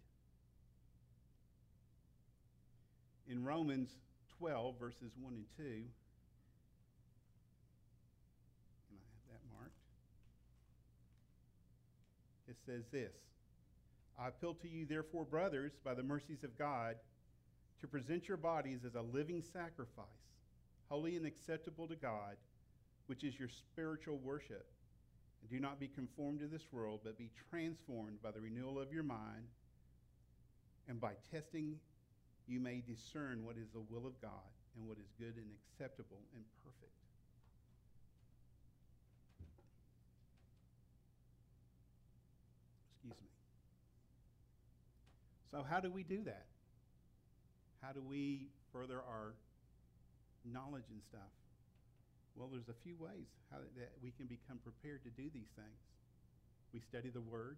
In 3.28 3.44
Romans 3.44 3.90
12, 4.38 4.78
verses 4.78 5.12
1 5.20 5.34
and 5.34 5.44
2, 5.56 5.62
and 5.62 5.82
I 8.92 9.06
have 9.14 9.26
that 9.32 9.40
marked, 9.52 9.72
it 12.48 12.56
says 12.64 12.84
this 12.92 13.12
I 14.18 14.28
appeal 14.28 14.54
to 14.54 14.68
you, 14.68 14.86
therefore, 14.86 15.24
brothers, 15.24 15.72
by 15.84 15.94
the 15.94 16.02
mercies 16.02 16.44
of 16.44 16.56
God, 16.56 16.96
to 17.80 17.86
present 17.86 18.28
your 18.28 18.38
bodies 18.38 18.80
as 18.86 18.94
a 18.94 19.02
living 19.02 19.42
sacrifice, 19.42 20.06
holy 20.88 21.16
and 21.16 21.26
acceptable 21.26 21.86
to 21.88 21.96
God, 21.96 22.36
which 23.06 23.24
is 23.24 23.38
your 23.38 23.48
spiritual 23.48 24.18
worship. 24.18 24.66
And 25.42 25.50
do 25.50 25.60
not 25.60 25.78
be 25.78 25.88
conformed 25.88 26.40
to 26.40 26.46
this 26.46 26.66
world, 26.72 27.00
but 27.04 27.18
be 27.18 27.30
transformed 27.50 28.22
by 28.22 28.30
the 28.30 28.40
renewal 28.40 28.80
of 28.80 28.92
your 28.92 29.02
mind, 29.02 29.48
and 30.88 31.00
by 31.00 31.12
testing 31.30 31.76
you 32.46 32.60
may 32.60 32.82
discern 32.86 33.44
what 33.44 33.56
is 33.56 33.68
the 33.72 33.80
will 33.90 34.06
of 34.06 34.20
God 34.22 34.50
and 34.76 34.86
what 34.86 34.98
is 34.98 35.10
good 35.18 35.34
and 35.36 35.46
acceptable 35.66 36.20
and 36.34 36.44
perfect. 36.62 36.92
Excuse 42.94 43.20
me. 43.20 43.28
So, 45.50 45.64
how 45.68 45.80
do 45.80 45.90
we 45.90 46.04
do 46.04 46.22
that? 46.24 46.46
How 47.82 47.92
do 47.92 48.02
we 48.02 48.48
further 48.72 48.96
our 48.96 49.34
knowledge 50.44 50.86
and 50.90 51.02
stuff? 51.08 51.32
Well, 52.36 52.48
there's 52.52 52.68
a 52.68 52.78
few 52.84 52.94
ways 52.98 53.26
how 53.50 53.58
that 53.78 53.92
we 54.02 54.12
can 54.12 54.26
become 54.26 54.58
prepared 54.62 55.02
to 55.04 55.10
do 55.10 55.30
these 55.32 55.50
things. 55.56 55.80
We 56.72 56.80
study 56.80 57.08
the 57.08 57.20
Word, 57.20 57.56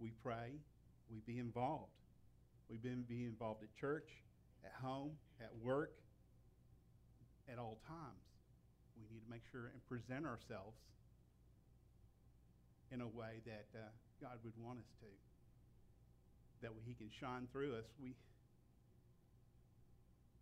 we 0.00 0.10
pray, 0.22 0.58
we 1.10 1.20
be 1.24 1.38
involved. 1.38 1.92
We 2.70 2.76
be, 2.78 2.90
be 3.08 3.24
involved 3.24 3.62
at 3.62 3.74
church, 3.78 4.08
at 4.64 4.72
home, 4.82 5.12
at 5.40 5.50
work, 5.62 5.92
at 7.50 7.58
all 7.58 7.78
times. 7.86 8.24
We 8.96 9.04
need 9.12 9.24
to 9.24 9.30
make 9.30 9.42
sure 9.50 9.70
and 9.72 9.80
present 9.88 10.24
ourselves 10.24 10.78
in 12.92 13.00
a 13.00 13.08
way 13.08 13.42
that 13.44 13.66
uh, 13.74 13.90
God 14.20 14.38
would 14.44 14.54
want 14.56 14.78
us 14.78 14.90
to, 15.00 15.10
that 16.62 16.70
He 16.86 16.94
can 16.94 17.10
shine 17.10 17.48
through 17.52 17.74
us. 17.76 17.84
We, 18.00 18.14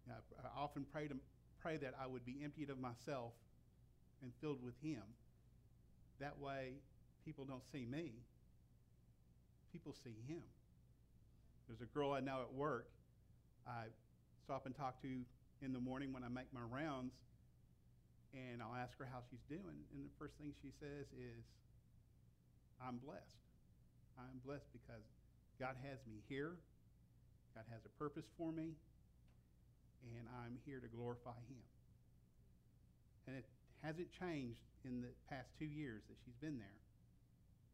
I 0.09 0.61
often 0.61 0.85
pray 0.93 1.09
to 1.09 1.17
pray 1.61 1.77
that 1.79 1.95
I 2.01 2.07
would 2.07 2.25
be 2.25 2.41
emptied 2.45 2.71
of 2.71 2.79
myself 2.79 3.33
and 4.23 4.33
filled 4.41 4.63
with 4.63 4.75
Him. 4.83 5.03
That 6.21 6.39
way, 6.39 6.75
people 7.25 7.45
don't 7.45 7.65
see 7.73 7.87
me; 7.87 8.13
people 9.73 9.95
see 10.05 10.17
Him. 10.29 10.43
There's 11.69 11.81
a 11.81 11.91
girl 11.93 12.13
I 12.13 12.21
know 12.21 12.41
at 12.43 12.53
work. 12.53 12.89
I 13.67 13.87
stop 14.45 14.67
and 14.67 14.75
talk 14.77 15.01
to 15.03 15.09
in 15.63 15.73
the 15.73 15.81
morning 15.81 16.13
when 16.13 16.25
I 16.25 16.29
make 16.29 16.51
my 16.53 16.67
rounds, 16.67 17.15
and 18.35 18.61
I'll 18.61 18.75
ask 18.75 18.99
her 18.99 19.07
how 19.07 19.23
she's 19.31 19.45
doing. 19.49 19.79
And 19.95 20.05
the 20.05 20.15
first 20.19 20.35
thing 20.37 20.53
she 20.61 20.75
says 20.81 21.07
is, 21.15 21.45
I'm 22.83 22.99
blessed. 22.99 23.39
I'm 24.19 24.43
blessed 24.45 24.67
because 24.75 25.07
God 25.61 25.79
has 25.87 25.99
me 26.11 26.21
here, 26.29 26.59
God 27.55 27.65
has 27.71 27.81
a 27.87 27.93
purpose 27.99 28.27
for 28.37 28.51
me, 28.51 28.75
and 30.03 30.27
I'm 30.43 30.59
here 30.67 30.81
to 30.81 30.91
glorify 30.91 31.39
Him. 31.49 31.63
And 33.29 33.37
it 33.39 33.47
hasn't 33.83 34.11
changed 34.11 34.59
in 34.85 35.01
the 35.01 35.15
past 35.31 35.49
two 35.59 35.71
years 35.71 36.03
that 36.11 36.19
she's 36.25 36.37
been 36.43 36.59
there. 36.59 36.79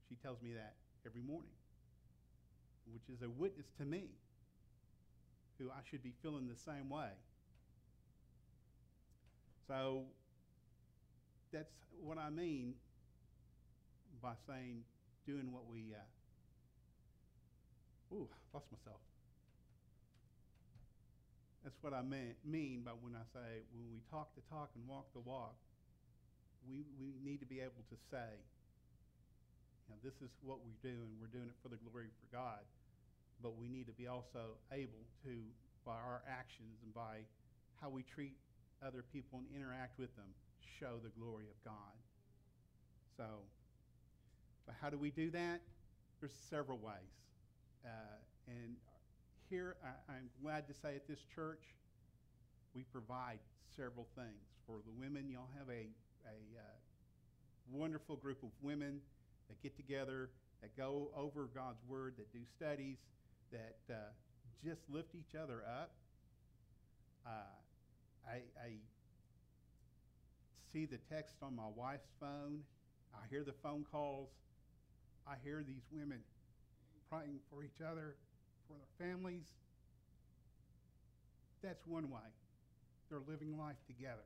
She 0.08 0.16
tells 0.20 0.40
me 0.42 0.52
that 0.52 0.76
every 1.06 1.22
morning 1.22 1.57
which 2.92 3.08
is 3.14 3.22
a 3.22 3.28
witness 3.28 3.66
to 3.78 3.84
me, 3.84 4.04
who 5.58 5.70
I 5.70 5.80
should 5.90 6.02
be 6.02 6.12
feeling 6.22 6.48
the 6.48 6.56
same 6.56 6.88
way. 6.88 7.10
So 9.66 10.04
that's 11.52 11.74
what 12.00 12.18
I 12.18 12.30
mean 12.30 12.74
by 14.22 14.32
saying 14.46 14.84
doing 15.26 15.52
what 15.52 15.68
we. 15.68 15.94
Uh, 15.94 16.00
ooh, 18.14 18.28
lost 18.54 18.66
myself. 18.72 19.00
That's 21.64 21.76
what 21.82 21.92
I 21.92 22.00
mean, 22.00 22.32
mean 22.48 22.80
by 22.80 22.92
when 22.96 23.12
I 23.12 23.28
say 23.34 23.60
when 23.76 23.92
we 23.92 24.00
talk 24.08 24.32
the 24.32 24.42
talk 24.48 24.70
and 24.72 24.88
walk 24.88 25.12
the 25.12 25.20
walk, 25.20 25.52
we, 26.64 26.88
we 26.96 27.12
need 27.20 27.44
to 27.44 27.48
be 27.50 27.60
able 27.60 27.84
to 27.92 27.96
say, 28.08 28.40
you 29.84 29.92
know, 29.92 30.00
this 30.00 30.16
is 30.24 30.32
what 30.40 30.64
we 30.64 30.72
do 30.80 30.96
and 30.96 31.12
we're 31.20 31.28
doing 31.28 31.52
it 31.52 31.58
for 31.60 31.68
the 31.68 31.76
glory 31.84 32.08
for 32.24 32.28
God 32.32 32.64
but 33.42 33.56
we 33.56 33.68
need 33.68 33.86
to 33.86 33.92
be 33.92 34.06
also 34.06 34.56
able 34.72 35.04
to, 35.24 35.38
by 35.84 35.92
our 35.92 36.22
actions 36.28 36.78
and 36.82 36.92
by 36.94 37.18
how 37.80 37.88
we 37.88 38.02
treat 38.02 38.36
other 38.86 39.04
people 39.12 39.38
and 39.38 39.46
interact 39.54 39.98
with 39.98 40.14
them, 40.16 40.26
show 40.78 40.98
the 41.02 41.10
glory 41.20 41.44
of 41.44 41.64
God. 41.64 41.94
So, 43.16 43.24
but 44.66 44.74
how 44.80 44.90
do 44.90 44.98
we 44.98 45.10
do 45.10 45.30
that? 45.30 45.60
There's 46.20 46.34
several 46.50 46.78
ways. 46.78 46.94
Uh, 47.84 47.88
and 48.46 48.76
here, 49.48 49.76
I, 49.84 50.12
I'm 50.12 50.30
glad 50.42 50.66
to 50.68 50.74
say 50.74 50.94
at 50.94 51.06
this 51.08 51.20
church, 51.34 51.62
we 52.74 52.84
provide 52.84 53.38
several 53.76 54.06
things. 54.14 54.46
For 54.66 54.78
the 54.84 54.92
women, 54.92 55.30
y'all 55.30 55.48
have 55.58 55.68
a, 55.68 55.88
a 56.26 56.58
uh, 56.58 56.76
wonderful 57.72 58.16
group 58.16 58.42
of 58.42 58.50
women 58.62 59.00
that 59.48 59.62
get 59.62 59.76
together, 59.76 60.30
that 60.60 60.76
go 60.76 61.10
over 61.16 61.48
God's 61.54 61.80
Word, 61.88 62.14
that 62.18 62.32
do 62.32 62.40
studies, 62.56 62.98
that 63.52 63.78
uh, 63.90 63.94
just 64.64 64.80
lift 64.88 65.14
each 65.14 65.34
other 65.34 65.62
up. 65.66 65.92
Uh, 67.26 67.30
I, 68.28 68.34
I 68.62 68.70
see 70.72 70.86
the 70.86 70.98
text 71.10 71.36
on 71.42 71.56
my 71.56 71.68
wife's 71.74 72.08
phone. 72.20 72.60
I 73.14 73.26
hear 73.30 73.44
the 73.44 73.54
phone 73.62 73.84
calls. 73.90 74.28
I 75.26 75.34
hear 75.44 75.64
these 75.66 75.84
women 75.90 76.20
praying 77.10 77.40
for 77.50 77.62
each 77.64 77.80
other, 77.80 78.16
for 78.66 78.74
their 78.74 79.08
families. 79.08 79.46
That's 81.62 81.86
one 81.86 82.10
way. 82.10 82.20
They're 83.08 83.20
living 83.26 83.56
life 83.58 83.76
together. 83.86 84.24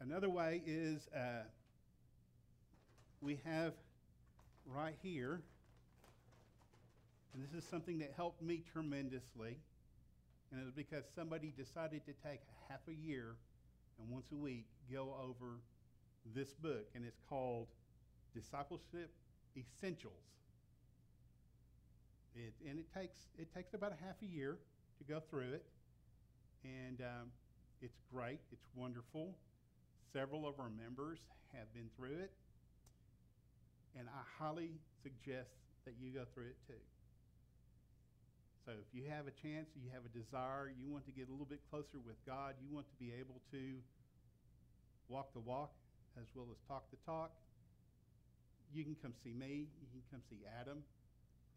Another 0.00 0.28
way 0.28 0.62
is 0.66 1.08
uh, 1.14 1.44
we 3.20 3.40
have 3.44 3.72
right 4.66 4.94
here 5.02 5.40
and 7.36 7.44
this 7.44 7.52
is 7.52 7.68
something 7.68 7.98
that 7.98 8.14
helped 8.16 8.42
me 8.42 8.62
tremendously. 8.72 9.58
And 10.50 10.60
it 10.60 10.64
was 10.64 10.72
because 10.72 11.04
somebody 11.14 11.52
decided 11.54 12.00
to 12.06 12.12
take 12.26 12.40
half 12.70 12.80
a 12.88 12.94
year 12.94 13.36
and 13.98 14.08
once 14.08 14.28
a 14.32 14.36
week 14.36 14.64
go 14.90 15.14
over 15.22 15.60
this 16.34 16.54
book. 16.54 16.86
And 16.94 17.04
it's 17.04 17.20
called 17.28 17.66
Discipleship 18.34 19.10
Essentials. 19.54 20.14
It, 22.34 22.54
and 22.66 22.78
it 22.78 22.86
takes, 22.94 23.18
it 23.38 23.52
takes 23.54 23.74
about 23.74 23.92
a 23.92 24.02
half 24.02 24.16
a 24.22 24.26
year 24.26 24.56
to 24.96 25.04
go 25.04 25.20
through 25.28 25.52
it. 25.52 25.64
And 26.64 27.02
um, 27.02 27.28
it's 27.82 27.98
great, 28.10 28.40
it's 28.50 28.66
wonderful. 28.74 29.34
Several 30.10 30.48
of 30.48 30.58
our 30.58 30.70
members 30.70 31.18
have 31.52 31.70
been 31.74 31.90
through 31.98 32.18
it. 32.18 32.32
And 33.98 34.08
I 34.08 34.42
highly 34.42 34.70
suggest 35.02 35.50
that 35.84 35.94
you 36.00 36.12
go 36.12 36.24
through 36.34 36.46
it 36.46 36.56
too. 36.66 36.80
So 38.66 38.74
if 38.74 38.90
you 38.90 39.06
have 39.14 39.30
a 39.30 39.34
chance, 39.38 39.70
you 39.78 39.86
have 39.94 40.02
a 40.02 40.10
desire, 40.10 40.74
you 40.74 40.90
want 40.90 41.06
to 41.06 41.14
get 41.14 41.30
a 41.30 41.30
little 41.30 41.46
bit 41.46 41.62
closer 41.70 42.02
with 42.02 42.18
God, 42.26 42.58
you 42.58 42.66
want 42.74 42.90
to 42.90 42.96
be 42.98 43.14
able 43.14 43.38
to 43.54 43.78
walk 45.06 45.30
the 45.38 45.40
walk 45.46 45.70
as 46.18 46.26
well 46.34 46.50
as 46.50 46.58
talk 46.66 46.90
the 46.90 46.98
talk, 47.06 47.30
you 48.74 48.82
can 48.82 48.96
come 48.98 49.14
see 49.22 49.30
me, 49.30 49.70
you 49.78 49.86
can 49.94 50.02
come 50.10 50.20
see 50.28 50.42
Adam, 50.58 50.82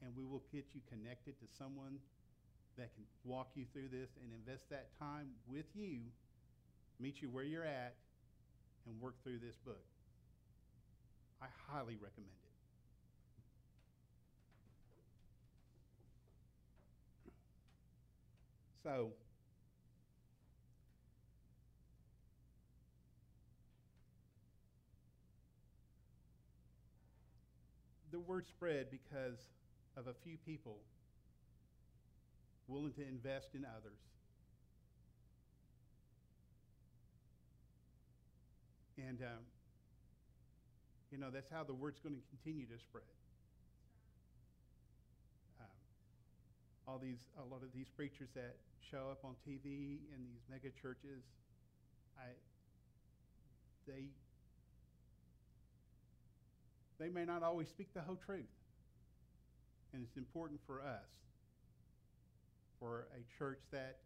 and 0.05 0.13
we 0.15 0.23
will 0.23 0.43
get 0.53 0.69
you 0.77 0.81
connected 0.85 1.33
to 1.41 1.47
someone 1.57 1.97
that 2.77 2.93
can 2.93 3.03
walk 3.25 3.49
you 3.55 3.65
through 3.73 3.89
this 3.89 4.13
and 4.21 4.29
invest 4.29 4.69
that 4.69 4.93
time 4.99 5.33
with 5.49 5.65
you, 5.73 6.05
meet 6.99 7.21
you 7.21 7.29
where 7.29 7.43
you're 7.43 7.65
at, 7.65 7.95
and 8.85 9.01
work 9.01 9.15
through 9.23 9.39
this 9.39 9.57
book. 9.65 9.81
I 11.41 11.47
highly 11.73 11.97
recommend 11.97 12.37
it. 12.37 12.38
So, 18.83 19.11
the 28.11 28.19
word 28.19 28.47
spread 28.47 28.87
because 28.89 29.37
of 29.97 30.07
a 30.07 30.13
few 30.23 30.37
people 30.45 30.77
willing 32.67 32.93
to 32.93 33.01
invest 33.01 33.49
in 33.53 33.65
others. 33.65 33.99
And, 38.97 39.21
um, 39.21 39.43
you 41.11 41.17
know, 41.17 41.29
that's 41.31 41.49
how 41.49 41.63
the 41.63 41.73
word's 41.73 41.99
going 41.99 42.15
to 42.15 42.21
continue 42.29 42.65
to 42.67 42.79
spread. 42.79 43.03
All 46.89 46.97
these 46.97 47.21
a 47.37 47.45
lot 47.53 47.61
of 47.61 47.69
these 47.73 47.87
preachers 47.95 48.29
that 48.33 48.55
show 48.89 49.09
up 49.11 49.19
on 49.23 49.35
TV 49.47 50.01
in 50.09 50.25
these 50.25 50.41
mega 50.49 50.69
churches, 50.81 51.21
I 52.17 52.33
they 53.85 54.05
they 56.97 57.09
may 57.09 57.25
not 57.25 57.43
always 57.43 57.67
speak 57.67 57.93
the 57.93 58.01
whole 58.01 58.17
truth. 58.25 58.49
And 59.93 60.03
it's 60.03 60.17
important 60.17 60.59
for 60.67 60.81
us, 60.81 61.09
for 62.79 63.07
a 63.15 63.37
church 63.37 63.61
that 63.71 63.97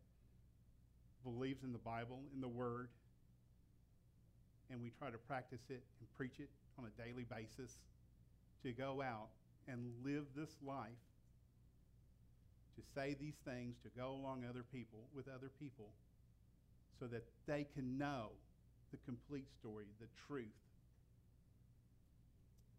believes 1.24 1.63
in 1.63 1.74
the 1.74 1.80
Bible, 1.80 2.19
in 2.34 2.41
the 2.41 2.48
Word, 2.48 2.89
and 4.69 4.82
we 4.82 4.91
try 4.98 5.10
to 5.10 5.17
practice 5.17 5.62
it 5.69 5.84
and 6.00 6.17
preach 6.17 6.39
it 6.39 6.50
on 6.78 6.86
a 6.86 7.02
daily 7.02 7.24
basis, 7.24 7.72
to 8.63 8.72
go 8.72 9.02
out 9.02 9.30
and 9.67 9.91
live 10.06 10.26
this 10.36 10.56
life, 10.65 10.91
to 12.76 12.82
say 12.96 13.16
these 13.20 13.38
things, 13.46 13.76
to 13.84 13.90
go 13.98 14.12
along 14.12 14.44
other 14.50 14.64
people 14.72 15.06
with 15.14 15.28
other 15.28 15.52
people, 15.60 15.90
so 17.00 17.08
that 17.08 17.24
they 17.48 17.68
can 17.74 17.98
know 17.98 18.30
the 18.92 18.98
complete 19.06 19.48
story, 19.60 19.86
the 20.00 20.08
truth 20.28 20.54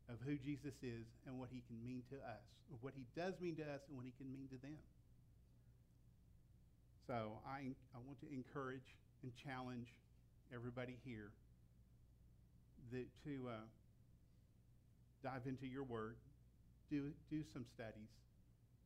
of 0.08 0.16
who 0.26 0.36
Jesus 0.36 0.74
is 0.82 1.06
and 1.26 1.38
what 1.38 1.48
he 1.50 1.62
can 1.66 1.78
mean 1.84 2.02
to 2.10 2.16
us, 2.16 2.44
what 2.80 2.94
he 2.96 3.04
does 3.16 3.34
mean 3.40 3.56
to 3.56 3.62
us 3.62 3.80
and 3.88 3.96
what 3.96 4.04
he 4.04 4.12
can 4.18 4.30
mean 4.32 4.48
to 4.48 4.58
them. 4.60 4.76
So 7.06 7.38
I, 7.46 7.74
I 7.94 7.98
want 8.06 8.20
to 8.20 8.28
encourage 8.32 8.96
and 9.22 9.32
challenge 9.34 9.88
everybody 10.54 10.96
here 11.04 11.30
that, 12.92 13.06
to 13.24 13.48
uh, 13.48 13.64
dive 15.22 15.46
into 15.46 15.66
your 15.66 15.84
word, 15.84 16.16
do, 16.90 17.12
do 17.30 17.42
some 17.52 17.64
studies. 17.74 18.12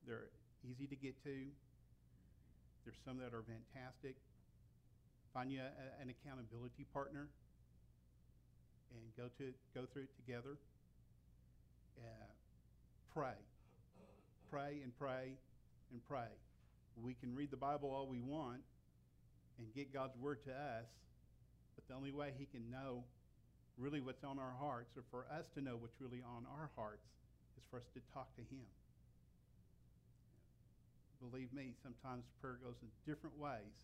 They're 0.07 0.31
easy 0.65 0.87
to 0.87 0.97
get 0.97 1.23
to. 1.25 1.37
There's 2.85 2.99
some 3.05 3.19
that 3.19 3.35
are 3.35 3.45
fantastic. 3.45 4.17
Find 5.35 5.53
you 5.53 5.61
a, 5.61 6.03
an 6.03 6.09
accountability 6.09 6.87
partner 6.93 7.29
and 8.91 9.03
go 9.17 9.29
to 9.39 9.53
go 9.75 9.87
through 9.93 10.09
it 10.09 10.17
together. 10.17 10.57
Uh, 11.99 12.31
pray, 13.13 13.37
pray 14.51 14.81
and 14.83 14.97
pray 14.99 15.37
and 15.93 16.01
pray. 16.09 16.33
We 17.03 17.15
can 17.15 17.35
read 17.35 17.51
the 17.51 17.57
Bible 17.57 17.91
all 17.91 18.07
we 18.07 18.21
want 18.21 18.63
and 19.59 19.67
get 19.75 19.93
God's 19.93 20.17
word 20.17 20.43
to 20.45 20.53
us, 20.53 20.89
but 21.75 21.87
the 21.89 21.95
only 21.95 22.13
way 22.13 22.33
He 22.39 22.47
can 22.47 22.71
know 22.71 23.05
really 23.77 24.01
what's 24.01 24.25
on 24.25 24.39
our 24.39 24.55
hearts, 24.59 24.97
or 24.97 25.05
for 25.11 25.27
us 25.31 25.47
to 25.55 25.61
know 25.61 25.77
what's 25.77 26.01
really 26.01 26.23
on 26.23 26.47
our 26.51 26.71
hearts, 26.75 27.07
is 27.57 27.65
for 27.71 27.79
us 27.79 27.87
to 27.95 28.01
talk 28.13 28.35
to 28.35 28.43
Him. 28.43 28.67
Believe 31.21 31.53
me, 31.53 31.75
sometimes 31.83 32.25
prayer 32.41 32.59
goes 32.63 32.79
in 32.83 32.89
different 33.07 33.39
ways 33.39 33.75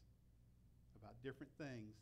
about 1.03 1.15
different 1.23 1.51
things, 1.59 1.95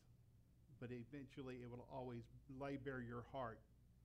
but 0.80 0.90
eventually 0.92 1.56
it 1.62 1.70
will 1.70 1.86
always 1.92 2.22
lay 2.60 2.76
bare 2.76 3.00
your 3.00 3.24
heart 3.32 3.58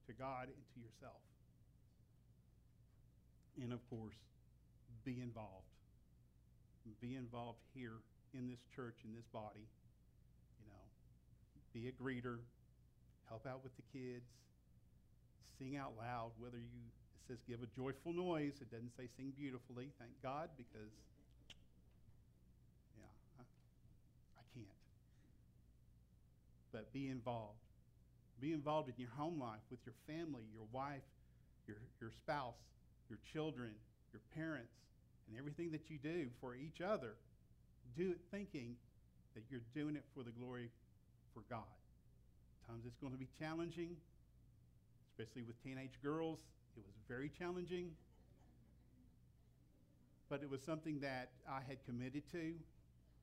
to 0.08 0.14
God 0.14 0.48
and 0.48 0.64
to 0.74 0.78
yourself. 0.80 1.20
And 3.62 3.74
of 3.74 3.82
course, 3.90 4.16
be 5.04 5.20
involved. 5.22 5.68
Be 7.02 7.16
involved 7.16 7.60
here 7.76 8.00
in 8.34 8.48
this 8.48 8.64
church, 8.76 8.96
in 9.04 9.14
this 9.14 9.26
body. 9.34 9.68
You 10.64 10.68
know, 10.72 10.84
be 11.74 11.88
a 11.90 11.92
greeter, 11.92 12.40
help 13.28 13.46
out 13.46 13.64
with 13.64 13.76
the 13.76 13.84
kids, 13.92 14.30
sing 15.60 15.76
out 15.76 15.94
loud, 16.00 16.32
whether 16.40 16.58
you, 16.58 16.80
it 16.88 17.28
says 17.28 17.38
give 17.50 17.60
a 17.62 17.68
joyful 17.76 18.14
noise. 18.14 18.54
It 18.62 18.72
doesn't 18.72 18.96
say 18.96 19.10
sing 19.18 19.34
beautifully, 19.38 19.92
thank 20.00 20.12
God, 20.24 20.50
because, 20.56 20.94
yeah, 22.96 23.12
I, 23.40 23.44
I 24.40 24.44
can't. 24.56 24.80
But 26.78 26.94
be 26.94 27.10
involved. 27.10 27.58
Be 28.40 28.54
involved 28.54 28.88
in 28.88 28.94
your 29.00 29.10
home 29.18 29.40
life 29.40 29.66
with 29.72 29.80
your 29.84 29.96
family, 30.06 30.44
your 30.54 30.68
wife, 30.72 31.02
your, 31.66 31.78
your 32.00 32.12
spouse, 32.12 32.62
your 33.10 33.18
children, 33.34 33.72
your 34.14 34.22
parents, 34.36 34.74
and 35.28 35.40
everything 35.40 35.72
that 35.72 35.90
you 35.90 35.98
do 35.98 36.28
for 36.40 36.54
each 36.54 36.80
other. 36.80 37.16
Do 37.98 38.12
it 38.12 38.20
thinking 38.30 38.76
that 39.34 39.46
you're 39.50 39.66
doing 39.74 39.96
it 39.96 40.04
for 40.14 40.22
the 40.22 40.30
glory 40.30 40.70
for 41.34 41.42
God. 41.50 41.66
Times 42.68 42.84
it's 42.86 42.98
going 42.98 43.14
to 43.14 43.18
be 43.18 43.30
challenging, 43.40 43.96
especially 45.10 45.42
with 45.42 45.62
teenage 45.64 45.98
girls. 46.04 46.42
It 46.78 46.84
was 46.86 46.94
very 47.08 47.32
challenging. 47.40 47.90
But 50.30 50.44
it 50.44 50.50
was 50.50 50.62
something 50.62 51.00
that 51.00 51.30
I 51.50 51.62
had 51.68 51.84
committed 51.88 52.32
to. 52.34 52.54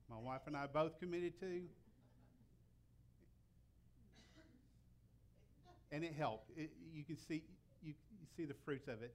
My 0.09 0.17
wife 0.19 0.41
and 0.45 0.57
I 0.57 0.67
both 0.67 0.99
committed 0.99 1.39
to. 1.39 1.61
And 5.91 6.03
it 6.03 6.13
helped. 6.17 6.51
It, 6.57 6.71
you 6.93 7.03
can 7.03 7.17
see 7.17 7.43
you, 7.83 7.93
you 8.19 8.27
see 8.35 8.45
the 8.45 8.55
fruits 8.65 8.87
of 8.87 9.01
it. 9.01 9.13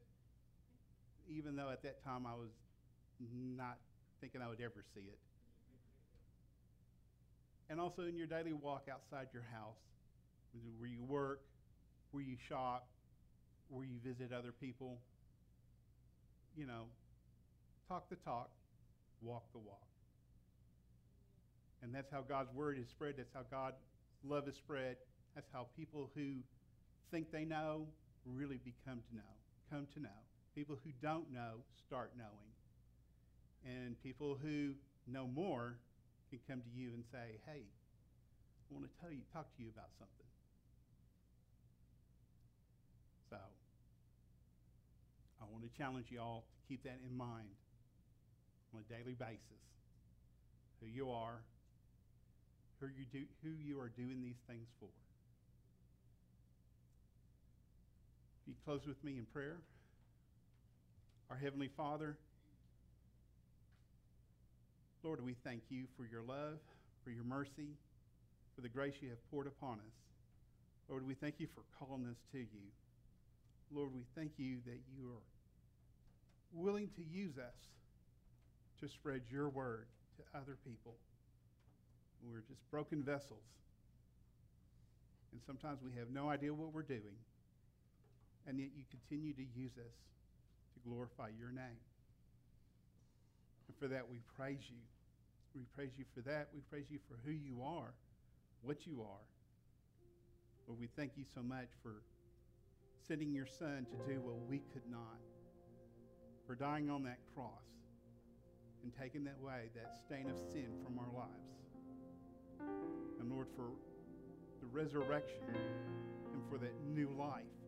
Even 1.29 1.57
though 1.57 1.71
at 1.71 1.83
that 1.83 2.03
time 2.05 2.27
I 2.27 2.35
was 2.35 2.51
not 3.57 3.79
thinking 4.21 4.43
I 4.43 4.49
would 4.49 4.61
ever 4.61 4.85
see 4.95 5.01
it. 5.01 5.19
And 7.69 7.81
also 7.81 8.03
in 8.03 8.17
your 8.17 8.27
daily 8.27 8.53
walk 8.53 8.87
outside 8.93 9.29
your 9.33 9.45
house, 9.53 9.79
where 10.79 10.89
you 10.89 11.03
work, 11.05 11.43
where 12.11 12.25
you 12.25 12.37
shop, 12.49 12.89
where 13.69 13.85
you 13.85 13.99
visit 14.05 14.33
other 14.33 14.53
people. 14.53 14.99
You 16.57 16.67
know, 16.67 16.87
talk 17.89 18.09
the 18.11 18.17
talk, 18.17 18.51
walk 19.23 19.45
the 19.53 19.59
walk. 19.59 19.87
And 21.83 21.95
that's 21.95 22.11
how 22.11 22.23
God's 22.23 22.53
word 22.53 22.79
is 22.79 22.89
spread. 22.89 23.15
That's 23.17 23.33
how 23.33 23.45
God's 23.51 23.81
love 24.25 24.49
is 24.49 24.57
spread. 24.57 24.97
That's 25.35 25.49
how 25.53 25.69
people 25.77 26.11
who 26.15 26.43
think 27.11 27.31
they 27.33 27.45
know 27.45 27.87
really 28.25 28.59
become 28.59 29.01
to 29.09 29.17
know, 29.17 29.33
come 29.71 29.87
to 29.95 30.01
know. 30.01 30.21
People 30.55 30.79
who 30.85 30.91
don't 31.03 31.33
know 31.33 31.63
start 31.87 32.13
knowing. 32.17 32.51
And 33.65 34.01
people 34.03 34.39
who 34.41 34.73
know 35.07 35.27
more 35.27 35.77
can 36.31 36.39
come 36.49 36.61
to 36.61 36.71
you 36.75 36.91
and 36.95 37.05
say, 37.13 37.39
hey, 37.47 37.63
I 38.71 38.75
want 38.75 38.87
to 38.87 39.01
tell 39.01 39.11
you, 39.11 39.21
talk 39.33 39.47
to 39.57 39.63
you 39.63 39.69
about 39.75 39.91
something. 39.99 40.31
So 43.31 43.37
I 45.41 45.45
want 45.51 45.65
to 45.65 45.71
challenge 45.77 46.07
you 46.11 46.21
all 46.21 46.45
to 46.47 46.69
keep 46.69 46.85
that 46.85 46.99
in 47.05 47.17
mind 47.17 47.51
on 48.75 48.81
a 48.81 48.93
daily 48.93 49.15
basis. 49.15 49.63
Who 50.81 50.87
you 50.87 51.11
are, 51.11 51.43
who 52.81 52.87
you 52.87 53.05
do, 53.13 53.27
who 53.43 53.51
you 53.51 53.79
are 53.81 53.91
doing 53.91 54.23
these 54.23 54.41
things 54.49 54.69
for. 54.79 54.89
If 58.40 58.40
you 58.51 58.57
close 58.65 58.85
with 58.85 59.03
me 59.05 59.17
in 59.17 59.25
prayer. 59.27 59.59
Our 61.31 61.37
Heavenly 61.37 61.71
Father, 61.77 62.17
Lord, 65.05 65.25
we 65.25 65.37
thank 65.45 65.63
you 65.69 65.85
for 65.97 66.05
your 66.05 66.23
love, 66.23 66.59
for 67.05 67.11
your 67.11 67.23
mercy, 67.23 67.77
for 68.57 68.63
the 68.63 68.69
grace 68.69 68.95
you 69.01 69.09
have 69.11 69.31
poured 69.31 69.47
upon 69.47 69.75
us. 69.75 69.95
Lord, 70.89 71.07
we 71.07 71.15
thank 71.15 71.37
you 71.39 71.47
for 71.55 71.63
calling 71.79 72.09
us 72.11 72.17
to 72.33 72.39
you. 72.39 72.67
Lord, 73.73 73.95
we 73.95 74.03
thank 74.17 74.33
you 74.37 74.57
that 74.67 74.81
you 74.99 75.11
are 75.11 75.23
willing 76.53 76.89
to 76.97 77.03
use 77.05 77.39
us 77.39 77.55
to 78.81 78.89
spread 78.89 79.21
your 79.31 79.49
word 79.49 79.87
to 80.17 80.37
other 80.37 80.59
people. 80.67 80.97
We're 82.29 82.43
just 82.49 82.69
broken 82.73 83.05
vessels. 83.05 83.47
And 85.31 85.41
sometimes 85.47 85.79
we 85.85 85.93
have 86.01 86.11
no 86.11 86.29
idea 86.29 86.53
what 86.53 86.75
we're 86.75 86.83
doing. 86.83 87.15
And 88.47 88.59
yet 88.59 88.71
you 88.77 88.85
continue 88.91 89.33
to 89.35 89.47
use 89.55 89.73
us 89.77 89.95
to 90.75 90.89
glorify 90.89 91.29
your 91.39 91.51
name. 91.51 91.81
And 93.69 93.77
for 93.79 93.89
that, 93.89 94.09
we 94.11 94.19
praise 94.37 94.65
you. 94.69 94.81
We 95.55 95.63
praise 95.75 95.91
you 95.99 96.05
for 96.15 96.21
that. 96.29 96.49
We 96.55 96.61
praise 96.71 96.87
you 96.91 96.99
for 97.09 97.19
who 97.25 97.33
you 97.33 97.63
are, 97.63 97.93
what 98.63 98.87
you 98.87 99.03
are. 99.03 99.27
Lord, 100.67 100.81
we 100.81 100.89
thank 100.97 101.13
you 101.17 101.25
so 101.35 101.43
much 101.43 101.69
for 101.83 102.03
sending 103.07 103.33
your 103.33 103.47
son 103.47 103.87
to 103.91 104.13
do 104.13 104.21
what 104.21 104.37
we 104.49 104.59
could 104.73 104.89
not, 104.91 105.19
for 106.47 106.55
dying 106.55 106.91
on 106.91 107.03
that 107.05 107.19
cross 107.35 107.67
and 108.83 108.93
taking 109.01 109.25
that 109.25 109.41
way, 109.41 109.71
that 109.75 109.97
stain 110.07 110.31
of 110.31 110.39
sin 110.53 110.69
from 110.85 110.99
our 110.99 111.13
lives. 111.13 111.51
And 113.21 113.31
Lord, 113.31 113.49
for 113.57 113.71
the 114.61 114.67
resurrection 114.67 115.55
and 116.33 116.43
for 116.51 116.59
that 116.59 116.73
new 116.87 117.11
life 117.19 117.60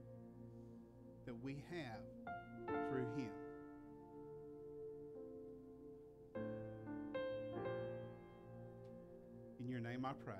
that 1.27 1.35
we 1.43 1.63
have 1.71 2.77
through 2.89 3.07
him. 3.17 3.31
In 9.61 9.69
your 9.69 9.81
name 9.81 10.05
I 10.05 10.13
pray. 10.25 10.35